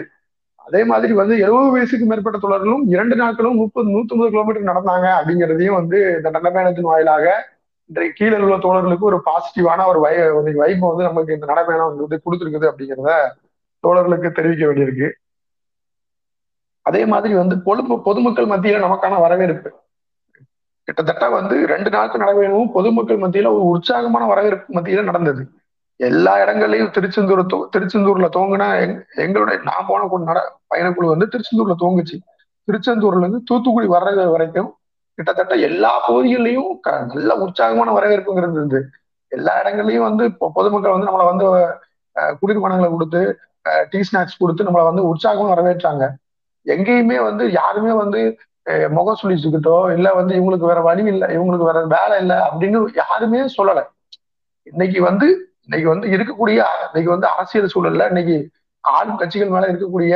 [0.66, 5.98] அதே மாதிரி வந்து எழுபது வயசுக்கு மேற்பட்ட தோழர்களும் இரண்டு நாட்களும் முப்பது நூத்தம்பது கிலோமீட்டர் நடந்தாங்க அப்படிங்கிறதையும் வந்து
[6.16, 7.26] இந்த நடைபயணத்தின் வாயிலாக
[7.90, 12.18] இன்றைக்கு கீழே உள்ள தோழர்களுக்கு ஒரு பாசிட்டிவான ஒரு வை வைப்பு வைப்பை வந்து நமக்கு இந்த நடைபயணம் வந்து
[12.24, 13.12] கொடுத்துருக்குது அப்படிங்கிறத
[13.84, 15.08] தோழர்களுக்கு தெரிவிக்க வேண்டியிருக்கு.
[16.82, 19.70] அதே மாதிரி வந்து பொழுப்பு பொதுமக்கள் மத்தியில நமக்கான வரவேற்பு.
[20.88, 25.42] கிட்டத்தட்ட வந்து ரெண்டு நாட்கள் நடைபயணமும் பொதுமக்கள் மத்தியில ஒரு உற்சாகமான வரவேற்பு மத்தியில நடந்தது.
[26.00, 27.42] எல்லா இடங்கள்லையும் திருச்செந்தூர்
[27.74, 32.16] திருச்செந்தூர்ல தோங்குனா எங்- எங்களுடைய நான் போன கு- நட பயணக்குழு வந்து திருச்செந்தூர்ல தோங்குச்சு.
[32.68, 34.68] திருச்செந்தூர்ல இருந்து தூத்துக்குடி வர்றது வரைக்கும்
[35.18, 38.80] கிட்டத்தட்ட எல்லா பகுதிகளிலையும் க- நல்ல உற்சாகமான வரவேற்புங்கிறது இருந்து
[39.32, 41.46] எல்லா இடங்கள்லையும் வந்து இப்போ பொதுமக்கள் வந்து நம்மளை வந்து
[42.16, 43.20] அஹ், குளிர்பானங்களை கொடுத்து
[43.90, 46.04] டீ ஸ்நாக்ஸ் கொடுத்து நம்மளை வந்து உற்சாகமாக வரவேற்றாங்க.
[46.66, 48.20] எங்கேயுமே வந்து யாருமே வந்து
[48.66, 53.40] அஹ், முகம் சுழிச்சுக்கிட்டோ இல்லை வந்து இவங்களுக்கு வேற வழி இல்லை இவங்களுக்கு வேற வேலை இல்லை அப்படின்னு யாருமே
[53.56, 53.84] சொல்லலை.
[54.66, 55.26] இன்னைக்கு வந்து
[55.68, 58.36] இன்னைக்கு வந்து இருக்கக்கூடிய இன்னைக்கு வந்து அரசியல் சூழல்ல இன்னைக்கு
[58.84, 60.12] ஆளும் கட்சிகள் மேல இருக்கக்கூடிய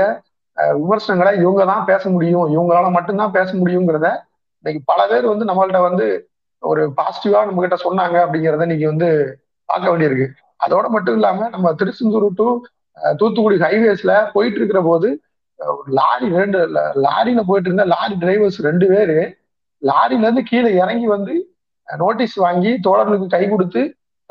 [0.79, 2.47] விமர்சனங்களை இவங்க தான் பேச முடியும்.
[2.55, 4.09] இவங்களால மட்டும்தான் பேச முடியுங்கிறத
[4.65, 6.07] இன்னைக்கு பல பேர் வந்து நம்மள்கிட்ட வந்து
[6.63, 9.09] ஒரு பாசிட்டிவா நம்ம கிட்ட சொன்னாங்க அப்படிங்கிறத இன்னைக்கு வந்து
[9.69, 10.27] பார்க்க வேண்டியிருக்கு.
[10.65, 12.49] அதோட மட்டும் இல்லாம நம்ம திருச்செந்தூர் டு
[13.21, 15.09] தூத்துக்குடி ஹைவேஸ்ல போயிட்டு இருக்கிற போது
[15.99, 16.59] லாரி ரெண்டு
[17.07, 19.19] லாரியில போயிட்டு இருந்த லாரி டிரைவர்ஸ் ரெண்டு பேரு
[19.83, 21.35] லாரில இருந்து கீழே இறங்கி வந்து
[21.89, 23.83] நோட்டீஸ் வாங்கி தோழர்களுக்கு கை கொடுத்து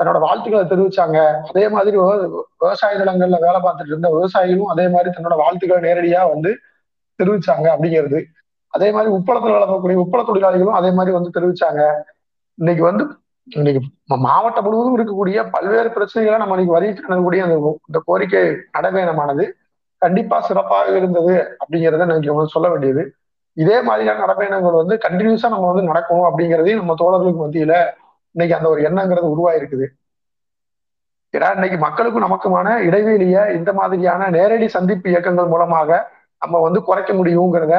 [0.02, 1.18] தன்னோட வாழ்த்துக்களை தெரிவிச்சாங்க.
[1.48, 1.96] அதே மாதிரி
[2.60, 6.52] விவசாய நிலங்கள்ல வேலை பார்த்துட்டு இருந்த விவசாயிகளும் அதே மாதிரி தன்னோட வாழ்த்துக்களை நேரடியா வந்து
[7.18, 8.20] தெரிவிச்சாங்க அப்படிங்கிறது.
[8.74, 11.82] அதே மாதிரி உப்பளத்துல வேலை பார்க்கக்கூடிய உப்பள தொழிலாளிகளும் அதே மாதிரி வந்து தெரிவிச்சாங்க.
[12.58, 13.04] இன்னைக்கு வந்து
[13.56, 17.56] இன்னைக்கு மாவட்டம் முழுவதும் இருக்கக்கூடிய பல்வேறு பிரச்சனைகளை நம்ம இன்னைக்கு வலியுறுத்தக்கூடிய அந்த
[17.88, 18.42] இந்த கோரிக்கை
[18.76, 19.44] நடைபயணமானது
[20.02, 23.02] கண்டிப்பா சிறப்பாக இருந்தது அப்படிங்கிறத எனக்கு வந்து சொல்ல வேண்டியது.
[23.52, 27.74] இதே மாதிரியான நடைபயணங்கள் வந்து கண்டினியூஸா நம்ம வந்து நடக்கணும் அப்படிங்கிறதையும் நம்ம தோழர்களுக்கு மத்தியில
[28.34, 29.86] இன்னைக்கு அந்த ஒரு எண்ணங்கிறது உருவாயிருக்குது.
[31.34, 35.90] ஏன்னா இன்னைக்கு மக்களுக்கும் நமக்குமான இடைவெளிய இந்த மாதிரியான நேரடி சந்திப்பு இயக்கங்கள் மூலமாக
[36.42, 37.74] நம்ம வந்து குறைக்க முடியுங்கிறத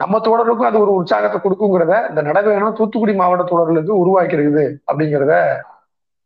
[0.00, 5.34] நம்ம தோழர்களுக்கும் அது ஒரு உற்சாகத்தை கொடுக்குங்கிறத இந்த நடைபயணம் தூத்துக்குடி மாவட்ட தோழர்களுக்கு உருவாக்கி இருக்குது அப்படிங்கிறத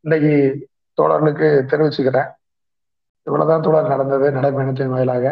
[0.04, 0.32] இன்னைக்கு
[0.98, 2.28] தோழர்களுக்கு தெரிவிச்சுக்கிறேன்.
[3.26, 5.26] இவ்வளவுதான் தோழர் நடந்தது நடைபயணத்தின் வாயிலாக.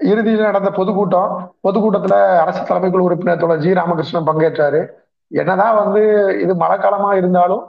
[0.00, 1.32] இறுதியில் நடந்த பொதுக்கூட்டம்
[1.66, 4.80] பொதுக்கூட்டத்துல அரசு தலைமைக்குழு உறுப்பினர் தோழர் ஜி ராமகிருஷ்ணன் பங்கேற்றாரு.
[5.30, 6.00] என்னதான் வந்து
[6.44, 7.64] இது மழைக்காலமா இருந்தாலும்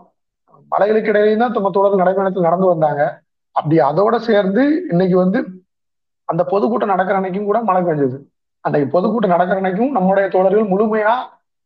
[0.71, 3.01] மலைகளுக்கு இடையிலையும் தான் நம்ம தொடர் நடைபயணத்தில் நடந்து வந்தாங்க.
[3.55, 5.39] அப்படி அதோட சேர்ந்து இன்னைக்கு வந்து
[6.29, 8.17] அந்த பொதுக்கூட்டம் நடக்கிற அன்னைக்கும் கூட மழை பெஞ்சது.
[8.65, 11.13] அன்னைக்கு பொதுக்கூட்டம் நடக்கிற அன்னைக்கும் நம்முடைய தோழர்கள் முழுமையா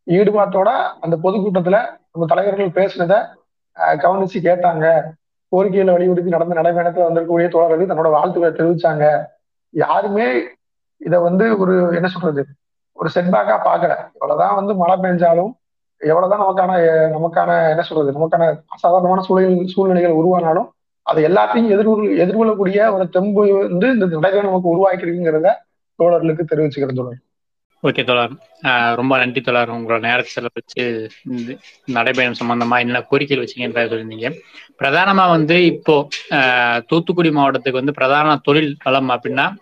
[0.07, 0.69] ஈடுபாட்டோட
[1.05, 1.77] அந்த பொதுக்கூட்டத்துல
[2.11, 3.19] நம்ம தலைவர்கள் பேசினதை
[4.03, 4.85] கவனிச்சு கேட்டாங்க.
[5.51, 9.05] கோரிக்கையில வலியுறுத்தி நடந்த நடைபயணத்துல வந்திருக்கக்கூடிய தோழர்கள் தன்னோட வாழ்த்துக்களை தெரிவிச்சாங்க.
[9.73, 10.27] யாருமே
[11.01, 12.43] இத வந்து ஒரு என்ன சொல்றது
[12.97, 13.93] ஒரு செட்பேக்கா பார்க்கல.
[14.15, 15.53] இவ்வளவுதான் வந்து மழை பெஞ்சாலும்
[15.97, 16.73] எவ்வளவுதான் நமக்கான
[17.09, 23.87] நமக்கான என்ன சொல்றது நமக்கான அசாதாரணமான சூழல் சூழ்நிலைகள் உருவானாலும் அது எல்லாத்தையும் எதிர்கொள் எதிர்கொள்ளக்கூடிய ஒரு தெம்பு வந்து
[23.87, 25.53] இந்த நடைபயணம் நமக்கு உருவாக்கிருக்குங்கிறத
[25.97, 27.17] தோழர்களுக்கு தெரிவிச்சுக்கிறேன் தோழர்.
[27.83, 28.29] ஓகே தோழர்.
[28.63, 29.69] ஆஹ் ரொம்ப நன்றி தோழர்.
[29.69, 31.55] உங்களோட நேரத்தை செலவழிச்சு இந்த
[31.93, 34.39] நடைபயணம் சம்பந்தமா என்ன கோரிக்கைகள் வச்சீங்கன்றத சொல்லியிருந்தீங்க.
[34.79, 39.55] பிரதானமா வந்து இப்போ ஆஹ் தூத்துக்குடி மாவட்டத்துக்கு வந்து பிரதான தொழில் வளம் அப்படின்னா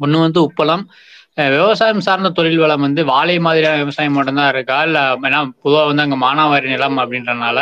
[0.00, 0.82] ஒண்ணு வந்து உப்பளம்
[1.36, 4.76] விவசாயம் சார்ந்த தொழில் வளம் வந்து வாழை மாதிரியான விவசாயம் மட்டும்தான் இருக்கா?
[4.88, 7.58] இல்ல ஏன்னா பொதுவா வந்து அங்க மானாவாரி நிலம் அப்படின்றனால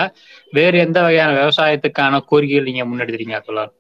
[0.53, 3.73] வேறு எந்த வகையான விவசாயத்துக்கான கோரிக்கைகள் நீங்க முன்னெடுக்கிறீங்க தோழர்?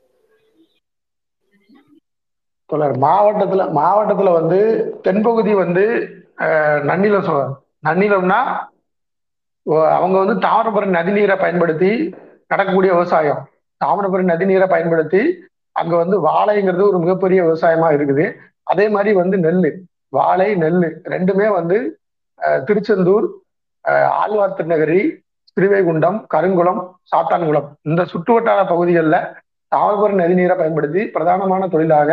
[2.70, 4.58] தொழர் மாவட்டத்துல மாவட்டத்துல வந்து
[5.06, 5.84] தென்பகுதி வந்து
[6.90, 7.42] நன்னிலம் சொல்ற
[7.86, 8.40] நன்னிலம்னா
[9.96, 11.90] அவங்க வந்து தாமிரபரணி நதிநீரை பயன்படுத்தி
[12.50, 13.42] நடக்கக்கூடிய விவசாயம்.
[13.80, 15.22] தாமிரபரணி நதிநீரை பயன்படுத்தி
[15.76, 18.24] அங்க வந்து வாழைங்கிறது ஒரு மிகப்பெரிய விவசாயமா இருக்குது.
[18.66, 19.62] அதே மாதிரி வந்து நெல்
[20.12, 20.80] வாழை நெல்
[21.12, 21.76] ரெண்டுமே வந்து
[22.62, 23.26] திருச்செந்தூர்
[23.84, 25.00] அஹ், ஆழ்வார் திருநகரி
[25.50, 27.68] ஸ்ரீவைகுண்டம் கருங்குளம் சாத்தான்குளம்.
[27.82, 29.18] இந்த சுற்றுவட்டார பகுதிகளில்
[29.72, 32.10] தாமிரபரணி நதிநீரை பயன்படுத்தி பிரதானமான தொழிலாக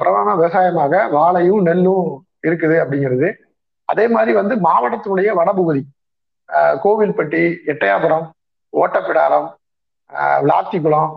[0.00, 2.08] பிரதான விவசாயமாக வாழையும் நெல்லும்
[2.44, 3.28] இருக்குது அப்படிங்கிறது.
[3.88, 5.82] அதே மாதிரி வந்து மாவட்டத்தினுடைய வடபகுதி
[6.82, 8.26] கோவில்பட்டி எட்டயாபுரம்
[8.72, 9.48] ஓட்டப்பிடாரம்
[10.10, 11.10] அஹ், விளாத்திக்குளம்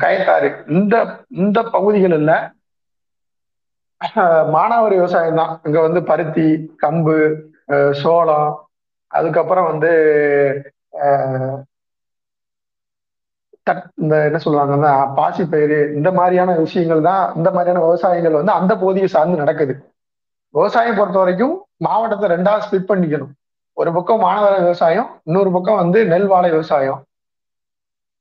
[0.00, 0.48] கயத்தாறு.
[0.72, 0.94] இந்த
[1.36, 2.34] இந்த பகுதிகளில்
[4.54, 5.52] மானாவாரி விவசாயம் தான்.
[5.66, 6.46] இங்க வந்து பருத்தி
[6.82, 7.16] கம்பு
[8.02, 8.50] சோளம்
[9.10, 9.90] அதுக்கப்புறம் வந்து
[13.66, 19.08] தட் இந்த என்ன சொல்லுவாங்கன்னா பாசிப்பயிறு இந்த மாதிரியான விஷயங்கள் தான் இந்த மாதிரியான விவசாயங்கள் வந்து அந்த போதியை
[19.14, 19.74] சார்ந்து நடக்குது.
[20.54, 21.54] விவசாயம் பொறுத்த வரைக்கும்
[21.86, 23.32] மாவட்டத்தை ரெண்டா ஸ்பிட் பண்ணிக்கணும்.
[23.76, 27.00] ஒரு பக்கம் மாணவர விவசாயம் இன்னொரு பக்கம் வந்து நெல் வாழை விவசாயம்.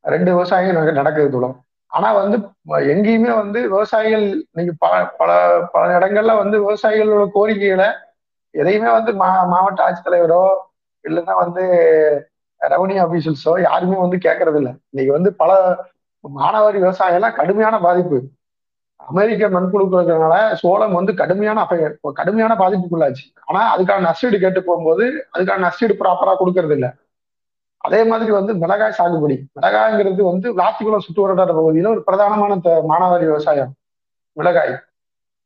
[0.06, 1.56] ரெண்டு விவசாயம் நடக்குது தூரம்
[1.92, 2.38] ஆனா வந்து
[2.92, 5.32] எங்கேயுமே வந்து விவசாயிகள் இன்னைக்கு பல பல
[5.74, 7.88] பல இடங்கள்ல வந்து விவசாயிகளோட கோரிக்கைகளை
[8.56, 10.44] எதையுமே வந்து மா மாவட்ட ஆட்சித்தலைவரோ
[11.06, 11.64] இல்லைன்னா வந்து
[12.62, 15.52] ரெவன்யூ ஆபீசர்ஸோ யாருமே வந்து கேட்கறது இல்லை இன்னைக்கு வந்து பல
[16.24, 18.18] மானாவாரி விவசாயம் எல்லாம் கடுமையான பாதிப்பு.
[19.00, 21.80] அமெரிக்க மண்புழு இருக்கிறதுனால சோளம் வந்து கடுமையான அஃபெ-
[22.14, 23.24] கடுமையான பாதிப்புக்குள்ளாச்சு.
[23.46, 26.90] ஆனா அதுக்கான நஷ்டீடு கேட்டு போகும்போது அதுக்கான நஷ்டீடு ப்ராப்பரா கொடுக்கறது இல்லை
[27.82, 29.42] அதே மாதிரி வந்து மிளகாய் சாகுபடி.
[29.62, 33.74] மிளகாய்ங்கிறது வந்து விளாத்திக்குளம் சுற்று வட்டார பகுதியில ஒரு பிரதானமான மானாவாரி விவசாயம்
[34.34, 34.80] மிளகாய்.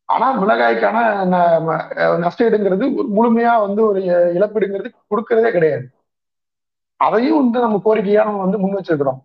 [0.06, 4.02] ஆனா மிளகாய்க்கான ந- நஷ்டஈடுங்கிறது முழுமையா வந்து ஒரு
[4.36, 5.90] இழப்பீடுங்கிறது கொடுக்கறதே கிடையாது.
[6.96, 9.24] அதையும் வந்து நம்ம கோரிக்கையா நம்ம வந்து முன் வச்சிருக்கிறோம்.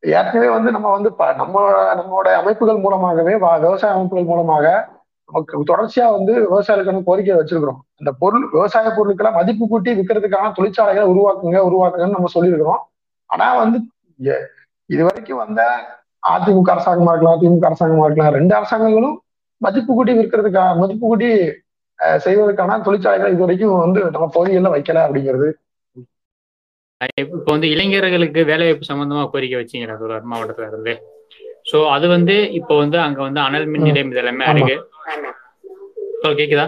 [0.00, 4.88] ஏற்கனவே வந்து நம்ம வந்து ப- நம்ம நம்மளோட அமைப்புகள் மூலமாகவே வா- விவசாய அமைப்புகள் மூலமாக
[5.28, 7.80] நமக்கு தொடர்ச்சியா வந்து விவசாயிகளுக்கான கோரிக்கையை வச்சிருக்கிறோம்.
[8.00, 12.82] அந்த பொருள் விவசாய பொருட்களை மதிப்பு கூட்டி விற்கிறதுக்கான தொழிற்சாலைகளை உருவாக்குங்க உருவாக்குங்கன்னு நம்ம சொல்லியிருக்கிறோம்.
[13.30, 13.78] ஆனா வந்து
[14.90, 15.60] இது வரைக்கும் வந்த
[16.32, 19.16] அதிமுக அரசாங்கமா இருக்கலாம் திமுக அரசாங்கமா இருக்கலாம் ரெண்டு அரசாங்கங்களும்
[19.60, 21.30] மதிப்பு கூட்டி விற்கிறதுக்கான மதிப்பு கூட்டி
[22.24, 25.48] செய்வதற்கான தொழிற்சாலைகளை இது வரைக்கும் வந்து நம்ம பகுதிகளில் வைக்கல அப்படிங்கிறது.
[27.22, 30.94] இப்போ வந்து இளைஞர்களுக்கு வேலைவாய்ப்பு சம்பந்தமா கோரிக்கை வச்சீங்களா மாவட்டத்துல இருந்து.
[31.70, 33.86] சோ அது வந்து இப்போ வந்து அங்க வந்து அனல் மின்.
[33.88, 34.46] நிலையம் இது எல்லாமே.
[34.52, 34.76] இருக்கு
[36.20, 36.66] தோழர் கேக்குதா?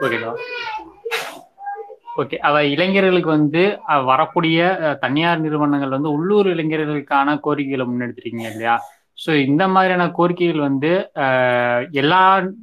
[0.00, 0.32] ஓகேங்களா
[2.20, 3.62] ஓகே அவ இளைஞர்களுக்கு வந்து
[4.06, 4.58] வரக்கூடிய
[5.02, 8.74] தனியார் நிறுவனங்கள் வந்து உள்ளூர் இளைஞர்களுக்கான கோரிக்கைகளை முன்னெடுத்திருக்கீங்க இல்லையா?
[9.18, 10.90] ஸோ இந்த மாதிரியான கோரிக்கைகள் வந்து
[11.24, 12.20] அஹ், எல்லா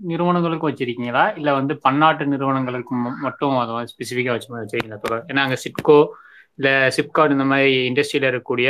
[0.08, 1.26] நிறுவனங்களுக்கும் வச்சிருக்கீங்களா?
[1.38, 2.94] இல்லை வந்து பன்னாட்டு நிறுவனங்களுக்கு
[3.26, 5.00] மட்டும் அதை ஸ்பெசிஃபிக்காக வச்சு வச்சிருக்கீங்களா?
[5.30, 6.00] ஏன்னா அங்கே சிப்கோ
[6.60, 8.70] இல்லை சிப்காட் இந்த மாதிரி இண்டஸ்ட்ரியில் இருக்கக்கூடிய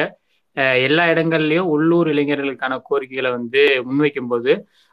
[0.81, 4.51] எல்லா இடங்கள்லையும் உள்ளூர் இளைஞர்களுக்கான கோரிக்கைகளை வந்து முன்வைக்கும் போது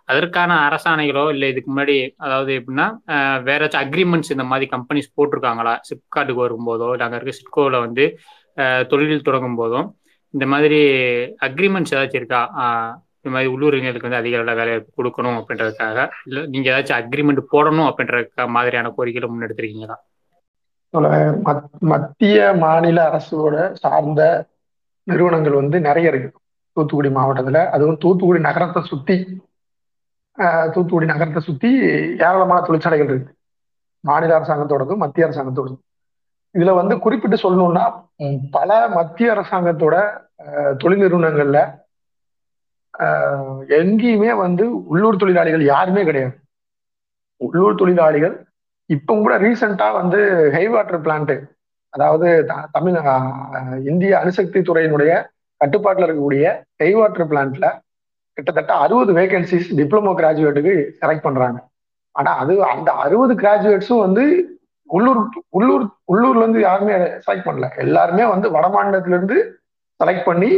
[0.09, 2.87] அதற்கான அரசாணைகளோ இல்லை இதுக்கு முன்னாடி அதாவது எப்படின்னா
[3.45, 5.75] வேற ஏதாச்சும் அக்ரிமெண்ட்ஸ் இந்த மாதிரி கம்பெனிஸ் போட்டிருக்காங்களா?
[5.89, 8.05] சிப்காட்டுக்கு வரும்போதோ இல்லை அங்கே இருக்க சிட்கோவில் வந்து
[8.57, 9.87] அஹ், தொழில் தொடங்கும் போதும்
[10.35, 10.81] இந்த மாதிரி
[11.45, 12.43] அக்ரிமெண்ட்ஸ் ஏதாச்சும் இருக்கா?
[13.19, 17.89] இந்த மாதிரி உள்ளூர் இளைஞர்களுக்கு வந்து அதிக அளவில் வேலை கொடுக்கணும் அப்படின்றதுக்காக இல்லை நீங்கள் ஏதாச்சும் அக்ரிமெண்ட் போடணும்
[17.89, 18.19] அப்படின்ற
[18.51, 19.97] மாதிரியான கோரிக்கைகளை முன்னெடுத்திருக்கீங்களா?
[21.47, 24.23] மத்- மத்திய மாநில அரசோட சார்ந்த
[25.07, 26.31] நிறுவனங்கள் வந்து நிறைய இருக்கு.
[26.77, 27.59] தூத்துக்குடி மாவட்டத்துல.
[27.71, 29.17] அதுவும் தூத்துக்குடி நகரத்தை சுத்தி
[30.39, 31.69] ஆஹ், தூத்துக்குடி நகரத்தை சுத்தி
[32.21, 33.33] ஏராளமான தொழிற்சாலைகள் இருக்கு.
[34.05, 35.83] மாநில அரசாங்கத்தோடதும் மத்திய அரசாங்கத்தோடதும்.
[36.55, 37.85] இதுல வந்து குறிப்பிட்டு சொல்லணும்னா
[38.53, 39.95] பல மத்திய அரசாங்கத்தோட
[40.79, 41.61] தொழில் நிறுவனங்கள்ல
[42.95, 43.47] ஆஹ்,
[43.79, 46.35] எங்கேயுமே வந்து உள்ளூர் தொழிலாளிகள் யாருமே கிடையாது.
[47.41, 48.35] உள்ளூர் தொழிலாளிகள்
[48.91, 50.19] இப்போ கூட ரீசெண்டா வந்து
[50.53, 51.33] ஹை வாட்டர் பிளான்ட்
[51.95, 52.97] அதாவது த- தமிழ்
[53.87, 55.13] இந்திய அணுசக்தி துறையினுடைய
[55.61, 57.67] கட்டுப்பாட்டில் இருக்கக்கூடிய ஹை வாட்டர் பிளான்ட்ல
[58.39, 61.59] கிட்டத்தட்ட அறுபது வேகன்சிஸ் டிப்ளமோ கிராஜுவேட்டுக்கு செலக்ட் பண்றாங்க.
[62.15, 64.25] ஆனா அது அந்த அறுபது கிராஜுவேட்ஸும் வந்து
[64.91, 66.95] உள்ளூர் உள்ளூர் உள்ளூர்ல இருந்து யாருமே
[67.27, 67.77] செலக்ட் பண்ணல.
[67.77, 69.37] எல்லாருமே வந்து வட மாநிலத்துல இருந்து
[70.01, 70.51] செலக்ட் பண்ணி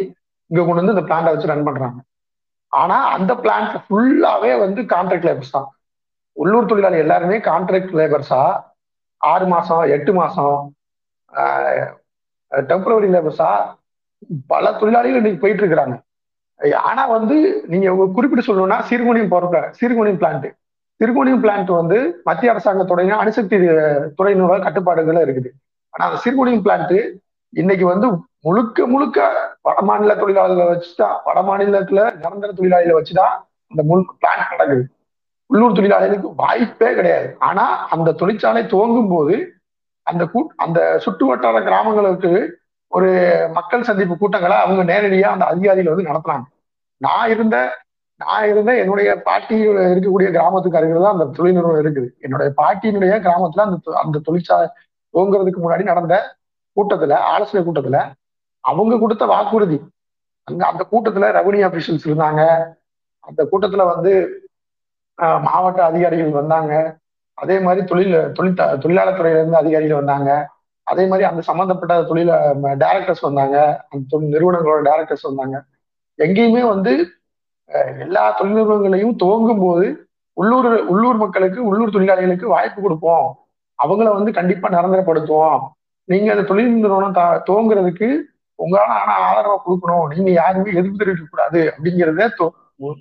[0.51, 1.99] இங்க கொண்டு வந்து இந்த பிளான்ட வச்சு ரன் பண்றாங்க.
[2.73, 5.69] ஆனா அந்த பிளான்ட் ஃபுல்லாவே வந்து கான்ட்ராக்ட் லேபர்ஸ் தான்.
[6.37, 8.43] உள்ளூர் தொழிலாளி எல்லாருமே கான்ட்ராக்ட் லேபர்ஸா
[9.21, 10.57] ஆறு மாசம் எட்டு மாசம்
[12.53, 13.51] டெம்பரவரி லேபர்ஸா
[14.53, 15.97] பல தொழிலாளிகள் இன்னைக்கு போயிட்டு இருக்கிறாங்க.
[16.91, 17.37] ஆனா வந்து
[17.73, 20.49] நீங்க குறிப்பிட்டு சொல்லணும்னா சிறுகுனியம் போற சிறுகுனியம் பிளான்ட்
[21.01, 23.57] சிறுகுனியம் பிளான்ட் வந்து மத்திய அரசாங்கத்துடைய அணுசக்தி
[24.19, 25.51] துறையினோட கட்டுப்பாடுகள் இருக்குது.
[25.95, 26.97] ஆனா அந்த சிறுகுனியம் பிளான்ட்
[27.63, 28.07] இன்னைக்கு வந்து
[28.47, 29.19] முழுக்க முழுக்க
[29.67, 33.35] வட மாநில தொழிலாளர்களை வச்சுதான் வட மாநிலத்துல நிரந்தர தொழிலாளிகளை வச்சுதான்
[33.73, 34.85] இந்த முழு பிளான்ட் நடக்குது.
[35.51, 37.29] உள்ளூர் தொழிலாளிகளுக்கு வாய்ப்பே கிடையாது.
[37.39, 39.35] ஆனா அந்த தொழிற்சாலை துவங்கும் போது
[40.07, 46.13] அந்த கூட் அந்த சுற்று வட்டார கிராமங்களுக்கு ஒரு மக்கள் சந்திப்பு கூட்டங்களை அவங்க நேரடியாக அந்த அதிகாரிகள் வந்து
[46.13, 46.43] நடத்துறாங்க.
[46.97, 47.85] நான் இருந்த
[48.17, 52.09] நான் இருந்த என்னுடைய பாட்டி இருக்கக்கூடிய கிராமத்துக்கு அருகில் தான் அந்த தொழில் நிறுவனம் இருக்குது.
[52.21, 54.69] என்னுடைய பாட்டியினுடைய கிராமத்துல அந்த தொ- அந்த தொழிற்சாலை
[55.13, 56.37] தோங்குறதுக்கு முன்னாடி நடந்த
[56.77, 58.13] கூட்டத்துல ஆலோசனை கூட்டத்துல
[58.61, 59.81] அவங்க கொடுத்த வாக்குறுதி.
[60.45, 62.65] அங்க அந்த கூட்டத்துல ரெவன்யூ அபிஷியல்ஸ் இருந்தாங்க.
[63.19, 64.41] அந்த கூட்டத்துல வந்து
[65.19, 66.97] மாவட்ட அதிகாரிகள் வந்தாங்க.
[67.43, 70.31] அதே மாதிரி தொழில் தொழில் தொழிலாளர் துறையில இருந்து அதிகாரிகள் வந்தாங்க.
[70.93, 72.31] அதே மாதிரி அந்த சம்பந்தப்பட்ட தொழில
[72.83, 73.57] டைரக்டர்ஸ் வந்தாங்க.
[73.91, 75.57] அந்த தொழில் நிறுவனங்களோட டைரக்டர்ஸ் வந்தாங்க.
[76.19, 76.93] எங்கேயுமே வந்து
[78.05, 79.87] எல்லா தொழில் நிறுவனங்களையும் துவங்கும் போது
[80.41, 83.27] உள்ளூர் உள்ளூர் மக்களுக்கு உள்ளூர் தொழிலாளிகளுக்கு வாய்ப்பு கொடுப்போம்.
[83.79, 85.61] அவங்கள வந்து கண்டிப்பா நிரந்தரப்படுத்துவோம்.
[86.09, 87.19] நீங்க அந்த தொழில் நிறுவனம்
[87.49, 88.09] துவங்குறதுக்கு
[88.59, 90.07] உங்களால ஆனா ஆதரவை கொடுக்கணும்.
[90.13, 92.31] நீங்க யாருமே எதிர்ப்பு தெரிவிக்க கூடாது அப்படிங்கிறத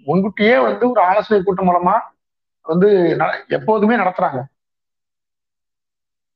[0.09, 1.95] முன்கூட்டியே வந்து ஒரு ஆலோசனை கூட்டம் மூலமா
[2.65, 2.87] வந்து
[3.19, 4.43] ந- எப்போதுமே நடத்துறாங்க.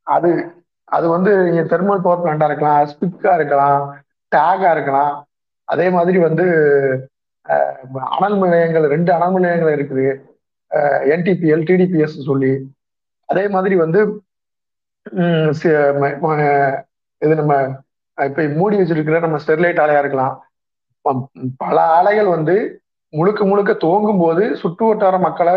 [0.04, 0.32] அது
[0.84, 4.04] அது வந்து இங்க தெர்மல் பவர் பிளான்டா இருக்கலாம் ஸ்பிக்கா இருக்கலாம்
[4.36, 5.28] டேகா இருக்கலாம்.
[5.64, 6.46] அதே மாதிரி வந்து
[7.94, 10.08] அனல் நிலையங்கள் ரெண்டு அனல் நிலையங்கள் இருக்குது.
[11.14, 12.54] என்டிபிஎல் டிடிபிஎஸ் சொல்லி.
[13.26, 14.02] அதே மாதிரி வந்து
[17.18, 17.54] இது நம்ம
[18.24, 20.36] இப்ப மூடி வச்சிருக்கிற நம்ம ஸ்டெர்லைட் ஆலையா இருக்கலாம்.
[21.58, 25.54] பல ஆலைகள் வந்து முழுக்க முழுக்க துவங்கும் போது சுற்று வட்டார மக்களை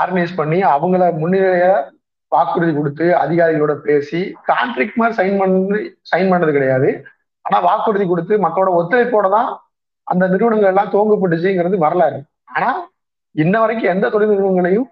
[0.00, 1.66] ஆர்கனைஸ் பண்ணி அவங்கள முன்னிலைய
[2.32, 5.80] வாக்குறுதி கொடுத்து அதிகாரிகளோட பேசி கான்ட்ராக்ட் மாதிரி சைன் பண்ணி
[6.10, 6.88] சைன் பண்ணது கிடையாது.
[7.44, 9.50] ஆனா வாக்குறுதி கொடுத்து மக்களோட ஒத்துழைப்போட தான்
[10.12, 12.18] அந்த நிறுவனங்கள் எல்லாம் துவங்கப்பட்டுச்சுங்கிறது வரலாறு.
[12.54, 12.70] ஆனா
[13.42, 14.88] இன்ன வரைக்கும் எந்த தொழில் நிறுவனங்களையும்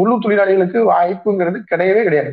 [0.00, 2.32] உள்ளூர் தொழிலாளிகளுக்கு வாய்ப்புங்கிறது கிடையவே கிடையாது.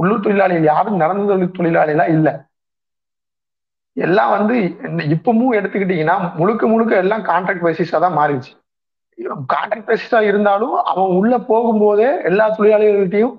[0.00, 2.32] உள்ளூர் தொழிலாளிகள் யாரும் நடந்த தொழில் தொழிலாளிகளா இல்லை.
[3.96, 8.52] எல்லாம் வந்து இப்பமும் இப்பவும் எடுத்துக்கிட்டீங்கன்னா முழுக்க முழுக்க எல்லாம் கான்ட்ராக்ட் பேசிஸா தான் மாறிடுச்சு.
[9.52, 13.34] கான்ட்ராக்ட் பேசிஸா இருந்தாலும் அவன் உள்ள போகும்போதே எல்லா தொழிலாளிகள்கிட்டையும்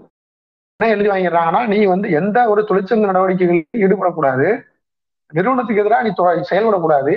[0.79, 4.47] என்ன எழுதி வாங்கிடுறாங்கன்னா நீ வந்து எந்த ஒரு தொழிற்சங்க நடவடிக்கைகளிலும் ஈடுபடக்கூடாது.
[5.33, 6.11] நிறுவனத்துக்கு எதிராக நீ
[6.51, 7.13] செயல்படக்கூடாது.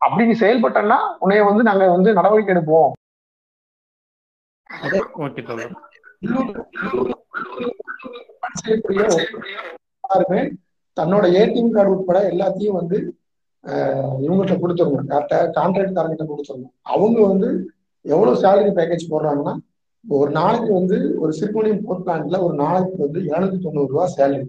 [0.00, 2.92] அப்படி நீ செயல்பட்டன்னா உன்னைய வந்து நாங்க வந்து நடவடிக்கை எடுப்போம்.
[10.04, 10.40] எல்லாருமே
[10.96, 12.98] தன்னோட ஏடிஎம் கார்டு உட்பட எல்லாத்தையும் வந்து
[14.24, 15.20] இவங்ககிட்ட கொடுத்துருங்க
[15.58, 17.50] கான்ட்ராக்ட் காரங்கிட்ட கொடுத்துருங்க அவங்க வந்து
[18.04, 19.54] எவ்வளவு சேலரி பேக்கேஜ் போடுறாங்கன்னா
[20.04, 24.46] ஒரு நாளைக்கு வந்து ஒரு சிறுமணியம் போர்ட் பிளான்ட்ல ஒரு நாளைக்கு வந்து இருநூத்தி தொண்ணூறு ரூபா சேலரி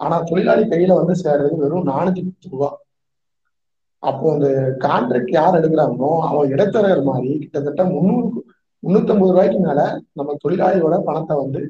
[0.00, 2.68] ஆனா தொழிலாளி கையில வந்து சேர்றது வெறும் நானூத்தி பத்து ரூபா
[4.02, 4.48] அப்போ அந்த
[4.84, 8.26] கான்ட்ராக்ட் யார் எடுக்கிறாங்களோ அவன் இடத்தரகர் மாதிரி கிட்டத்தட்ட முந்நூறு
[8.82, 9.80] முன்னூத்தம்பது ரூபாய்க்கு மேல
[10.12, 11.60] நம்ம தொழிலாளியோட பணத்தை வந்து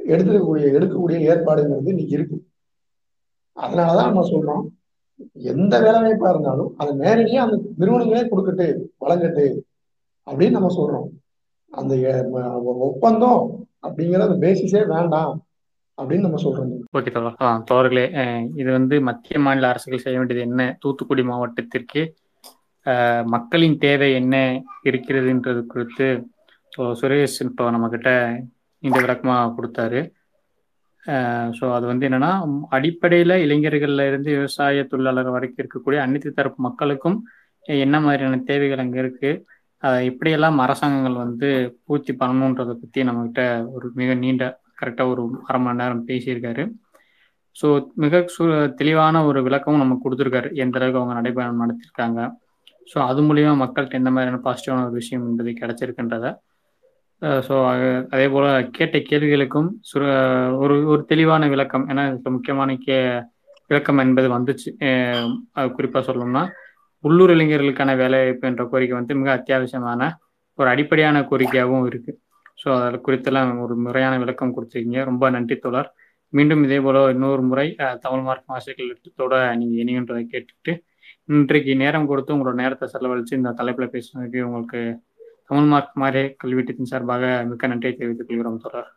[0.00, 2.36] எடுத்துக்கக்கூடிய எடுக்கக்கூடிய ஏற்பாடுங்கிறது இன்னைக்கு இருக்கு.
[3.56, 4.64] அதனாலதான் நம்ம சொல்றோம்
[5.52, 8.66] எந்த வேலை வாய்ப்பா இருந்தாலும் அதை நேரடியா அந்த நிறுவனங்களே கொடுக்கட்டு
[9.04, 9.44] வழங்கட்டு.
[10.28, 11.08] அப்படின்னு நம்ம சொல்றோம்.
[11.70, 11.94] அந்த
[12.88, 13.42] ஒப்பந்தம்
[13.86, 15.34] அப்படிங்கிற அந்த பேசிஸே வேண்டாம்
[15.98, 16.72] அப்படின்னு நம்ம சொல்றோம்.
[16.98, 17.12] ஓகே
[17.46, 18.04] ஆ தோழர்களே
[18.60, 20.62] இது வந்து மத்திய மாநில அரசுகள் செய்ய வேண்டியது என்ன?
[20.82, 22.02] தூத்துக்குடி மாவட்டத்திற்கு
[23.34, 24.36] மக்களின் தேவை என்ன
[24.88, 26.06] இருக்கிறதுன்றது குறித்து
[26.72, 28.10] ஸோ சுரேஷ் இப்போ நம்மக்கிட்ட
[28.82, 30.00] இந்த விளக்கமாக கொடுத்தாரு.
[31.58, 32.32] ஸோ அது வந்து என்னன்னா
[32.76, 37.16] அடிப்படையில் இளைஞர்கள்ல இருந்து விவசாய தொழிலாளர் வரைக்கும் இருக்கக்கூடிய அனைத்து தரப்பு மக்களுக்கும்
[37.84, 39.40] என்ன மாதிரியான தேவைகள் அங்கே இருக்குது
[39.82, 41.48] அதை எப்படியெல்லாம் அரசாங்கங்கள் வந்து
[41.86, 43.42] பூர்த்தி பண்ணணுன்றதை பற்றி நம்மகிட்ட
[43.76, 44.44] ஒரு மிக நீண்ட
[44.80, 46.64] கரெக்டாக ஒரு அரை மணி நேரம் பேசியிருக்காரு.
[47.56, 47.68] ஸோ
[48.02, 48.42] மிக சு
[48.80, 50.48] தெளிவான ஒரு விளக்கமும் நமக்கு கொடுத்துருக்காரு.
[50.64, 52.20] எந்த அளவுக்கு அவங்க நடைபயணம் நடத்திருக்காங்க.
[52.90, 56.26] ஸோ அது மூலிமா மக்கள்கிட்ட எந்த மாதிரியான பாசிட்டிவான ஒரு விஷயம் என்பது கிடைச்சிருக்குன்றத
[57.46, 57.54] ஸோ
[58.14, 60.02] அதே போல் கேட்ட கேள்விகளுக்கும் சுர
[60.62, 61.84] ஒரு ஒரு தெளிவான விளக்கம்.
[61.92, 62.98] ஏன்னா இப்போ முக்கியமான கே
[63.70, 64.70] விளக்கம் என்பது வந்துச்சு.
[65.58, 66.44] அது குறிப்பாக சொல்லணும்னா
[67.04, 70.02] உள்ளூர் இளைஞர்களுக்கான வேலைவாய்ப்பு என்ற கோரிக்கை வந்து மிக அத்தியாவசியமான
[70.58, 72.12] ஒரு அடிப்படையான கோரிக்கையாகவும் இருக்கு.
[72.62, 75.00] ஸோ அதில் குறித்தெல்லாம் ஒரு முறையான விளக்கம் கொடுத்துருக்கீங்க.
[75.10, 75.90] ரொம்ப நன்றி தோழர்.
[76.32, 77.66] மீண்டும் இதே போல இன்னொரு முறை
[78.04, 80.72] தமிழ் மார்க் ஆசிரியர்கள் திட்டத்தோட நீங்கள் இணையன்றதை கேட்டுட்டு
[81.28, 84.80] இன்றைக்கு நேரம் கொடுத்து உங்களோட நேரத்தை செலவழித்து இந்த தலைப்பில் பேசுனதுக்கு உங்களுக்கு
[85.50, 88.88] தமிழ் மார்க் மாதிரி கல்வீட்டத்தின் சார்பாக மிக்க நன்றியை தெரிவித்துக் கொள்கிறோம் தொடர்